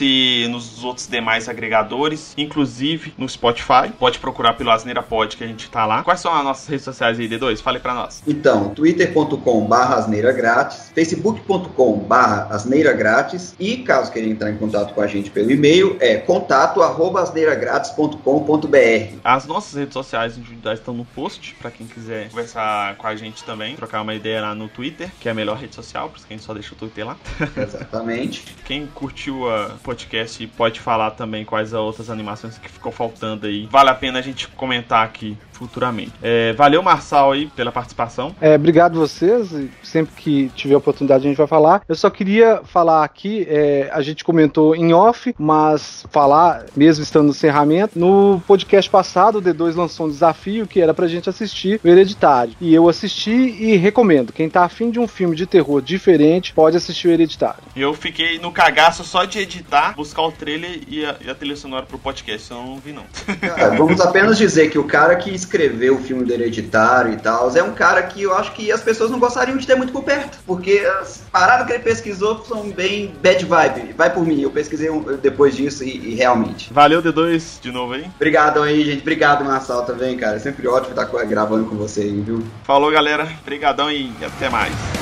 nos 0.49 0.85
outros 0.85 1.09
demais 1.09 1.49
agregadores, 1.49 2.35
inclusive 2.39 3.13
no 3.19 3.29
Spotify 3.29 3.91
pode 3.99 4.12
procurar 4.19 4.55
pelo 4.55 4.71
Asneira 4.71 5.03
Pod 5.03 5.37
que 5.37 5.45
a 5.45 5.47
gente 5.47 5.71
tá 5.71 5.87
lá. 5.87 6.03
Quais 6.03 6.21
são 6.21 6.35
as 6.35 6.45
nossas 6.45 6.67
redes 6.69 6.85
sociais 6.85 7.19
aí, 7.19 7.29
D2? 7.29 7.61
Fale 7.61 7.79
para 7.79 7.95
nós. 7.95 8.23
Então, 8.27 8.71
twitter.com 8.71 9.67
barra 9.67 9.97
asneira 9.97 10.33
grátis, 10.33 10.91
facebook.com 10.95 11.99
barra 11.99 12.49
asneira 12.51 12.93
grátis 12.93 13.55
e 13.59 13.79
caso 13.79 14.13
queira 14.13 14.29
entrar 14.29 14.51
em 14.51 14.57
contato 14.57 14.95
com 14.95 15.01
a 15.01 15.07
gente 15.07 15.31
pelo 15.31 15.51
e-mail 15.51 15.97
é 16.01 16.17
contato 16.17 16.83
arroba 16.83 17.21
asneiragratis.com.br 17.23 19.19
As 19.25 19.47
nossas 19.47 19.75
redes 19.79 19.95
sociais 19.95 20.37
individuais 20.37 20.79
estão 20.79 20.95
no 20.95 21.05
post 21.05 21.55
para 21.61 21.71
quem 21.71 21.87
quiser 21.87 22.29
conversar 22.31 22.97
com 22.97 23.07
a 23.07 23.17
gente 23.17 23.45
também, 23.45 23.77
trocar 23.77 24.03
uma 24.03 24.15
ideia 24.15 24.41
lá 24.41 24.55
no 24.55 24.69
Twitter, 24.69 25.11
que 25.21 25.29
é 25.29 25.33
a 25.33 25.35
melhor 25.35 25.57
rede 25.57 25.75
social, 25.75 26.09
por 26.09 26.17
isso 26.17 26.27
que 26.27 26.35
a 26.35 26.37
gente 26.37 26.45
só 26.45 26.55
deixa 26.55 26.75
o 26.75 26.77
Twitter 26.77 27.07
lá. 27.07 27.17
Exatamente. 27.57 28.45
quem 28.65 28.87
curtiu 28.87 29.43
o 29.45 29.79
podcast 29.83 30.47
pode 30.49 30.81
falar 30.81 31.13
também 31.13 31.45
quais 31.45 31.73
as 31.75 31.81
outras 31.81 32.11
animações 32.11 32.59
que 32.59 32.69
ficou 32.69 32.93
faltando 32.93 33.47
aí. 33.47 33.67
Vale 33.71 33.91
a 33.91 33.92
pena 33.95 34.19
a 34.19 34.23
gente 34.23 34.49
comentar 34.49 35.05
aqui 35.05 35.37
futuramente. 35.63 36.13
É, 36.21 36.53
valeu, 36.55 36.83
Marçal, 36.83 37.33
aí, 37.33 37.47
pela 37.47 37.71
participação. 37.71 38.35
É, 38.41 38.57
obrigado 38.57 38.99
vocês. 38.99 39.49
Sempre 39.83 40.15
que 40.17 40.49
tiver 40.57 40.77
oportunidade 40.77 41.25
a 41.25 41.29
gente 41.29 41.37
vai 41.37 41.47
falar. 41.47 41.83
Eu 41.89 41.95
só 41.95 42.11
queria 42.11 42.61
falar 42.65 43.05
aqui, 43.05 43.47
é, 43.49 43.89
a 43.93 44.03
gente 44.03 44.25
comentou 44.25 44.75
em 44.75 44.93
off, 44.93 45.35
mas 45.39 46.05
falar, 46.11 46.67
mesmo 46.77 47.03
estando 47.03 47.27
no 47.27 47.31
encerramento, 47.31 47.99
no 47.99 48.43
podcast 48.47 48.91
passado 48.91 49.39
o 49.39 49.43
D2 49.43 49.77
lançou 49.77 50.07
um 50.07 50.11
desafio 50.11 50.67
que 50.67 50.81
era 50.81 50.93
pra 50.93 51.07
gente 51.07 51.29
assistir 51.29 51.81
o 51.83 51.89
Hereditário. 51.89 52.55
E 52.61 52.75
eu 52.75 52.89
assisti 52.89 53.31
e 53.31 53.77
recomendo. 53.77 54.33
Quem 54.33 54.51
tá 54.51 54.65
afim 54.65 54.91
de 54.91 54.99
um 54.99 55.07
filme 55.07 55.37
de 55.37 55.47
terror 55.47 55.81
diferente, 55.81 56.53
pode 56.53 56.77
assistir 56.77 57.09
o 57.09 57.13
Hereditário. 57.13 57.63
Eu 57.77 57.95
fiquei 57.95 58.39
no 58.39 58.51
cagaço 58.51 59.05
só 59.05 59.25
de 59.25 59.39
editar, 59.39 59.95
buscar 59.95 60.23
o 60.23 60.33
trailer 60.33 60.81
e 60.89 61.05
a, 61.05 61.17
e 61.21 61.31
a 61.31 61.35
trilha 61.35 61.57
sonora 61.57 61.87
pro 61.87 61.99
podcast, 61.99 62.51
eu 62.51 62.57
não 62.57 62.79
vi 62.79 62.93
não. 62.93 63.05
Cara, 63.41 63.77
vamos 63.77 64.01
apenas 64.01 64.37
dizer 64.37 64.71
que 64.71 64.79
o 64.79 64.85
cara 64.85 65.17
que 65.17 65.31
escreveu 65.53 65.97
o 65.97 66.03
filme 66.03 66.25
do 66.25 66.33
Hereditário 66.33 67.13
e 67.13 67.17
tal, 67.17 67.55
é 67.55 67.63
um 67.63 67.75
cara 67.75 68.03
que 68.03 68.23
eu 68.23 68.35
acho 68.35 68.53
que 68.53 68.73
as 68.73 68.81
pessoas 68.81 69.11
não 69.11 69.19
gostariam 69.19 69.59
de 69.59 69.67
ter 69.67 69.75
muito 69.75 69.93
por 69.93 70.03
perto, 70.03 70.39
porque 70.47 70.79
as 71.01 71.23
paradas 71.31 71.67
que 71.67 71.73
ele 71.75 71.83
pesquisou 71.83 72.43
são 72.45 72.71
bem 72.71 73.15
bad 73.23 73.45
vibe. 73.45 73.93
Vai 73.93 74.13
por 74.13 74.25
mim, 74.25 74.41
eu 74.41 74.51
pesquisei 74.51 74.89
depois 75.21 75.55
disso 75.55 75.85
e, 75.85 76.13
e 76.13 76.15
realmente. 76.15 76.73
Valeu, 76.73 77.03
D2, 77.03 77.61
de 77.61 77.71
novo 77.71 77.93
aí. 77.93 78.07
Obrigado 78.17 78.63
aí, 78.63 78.83
gente. 78.85 79.03
Obrigado, 79.03 79.45
Marçal, 79.45 79.85
também, 79.85 80.17
cara. 80.17 80.37
É 80.37 80.41
sempre 80.41 80.67
ótimo 80.67 80.99
estar 80.99 81.07
gravando 81.25 81.67
com 81.67 81.77
você 81.77 82.01
aí, 82.01 82.21
viu? 82.21 82.43
Falou, 82.65 82.91
galera. 82.91 83.29
Obrigadão 83.43 83.91
e 83.91 84.11
até 84.25 84.49
mais. 84.49 85.02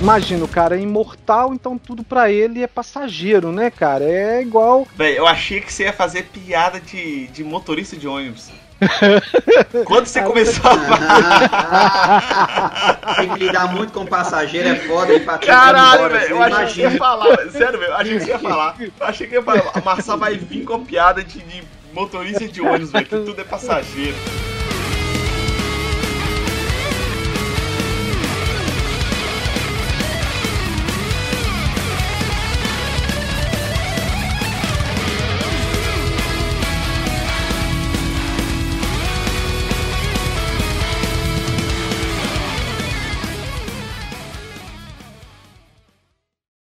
Imagina, 0.00 0.44
o 0.44 0.48
cara 0.48 0.76
é 0.78 0.80
imortal, 0.80 1.52
então 1.52 1.76
tudo 1.76 2.02
para 2.02 2.32
ele 2.32 2.62
é 2.62 2.66
passageiro, 2.66 3.52
né, 3.52 3.70
cara? 3.70 4.02
É 4.04 4.40
igual. 4.40 4.88
Bem, 4.96 5.14
eu 5.14 5.26
achei 5.26 5.60
que 5.60 5.70
você 5.70 5.84
ia 5.84 5.92
fazer 5.92 6.22
piada 6.24 6.80
de, 6.80 7.26
de 7.26 7.44
motorista 7.44 7.94
de 7.96 8.08
ônibus. 8.08 8.50
Quando 9.84 10.06
você 10.06 10.22
começou 10.22 10.70
a 10.70 10.76
Tem 13.16 13.28
que 13.28 13.38
lidar 13.40 13.70
muito 13.74 13.92
com 13.92 14.06
passageiro, 14.06 14.70
é 14.70 14.76
foda 14.76 15.12
e 15.12 15.20
Caralho, 15.20 16.08
velho, 16.08 16.30
eu 16.30 16.42
achei 16.42 16.66
que 16.72 16.80
ia 16.80 16.98
falar. 16.98 17.36
Sério, 17.50 17.78
velho, 17.78 17.90
eu 17.90 17.96
achei 17.96 18.18
que 18.18 18.24
você 18.24 18.30
ia 18.30 18.38
falar. 18.38 18.76
Eu 18.80 18.90
achei 19.00 19.26
que 19.26 19.34
ia 19.34 19.42
falar. 19.42 19.70
A 19.74 19.82
Massa 19.82 20.16
vai 20.16 20.38
vir 20.38 20.64
com 20.64 20.82
piada 20.82 21.22
de, 21.22 21.40
de 21.40 21.62
motorista 21.92 22.48
de 22.48 22.62
ônibus, 22.62 22.90
velho, 22.90 23.04
que 23.04 23.16
tudo 23.16 23.38
é 23.38 23.44
passageiro. 23.44 24.16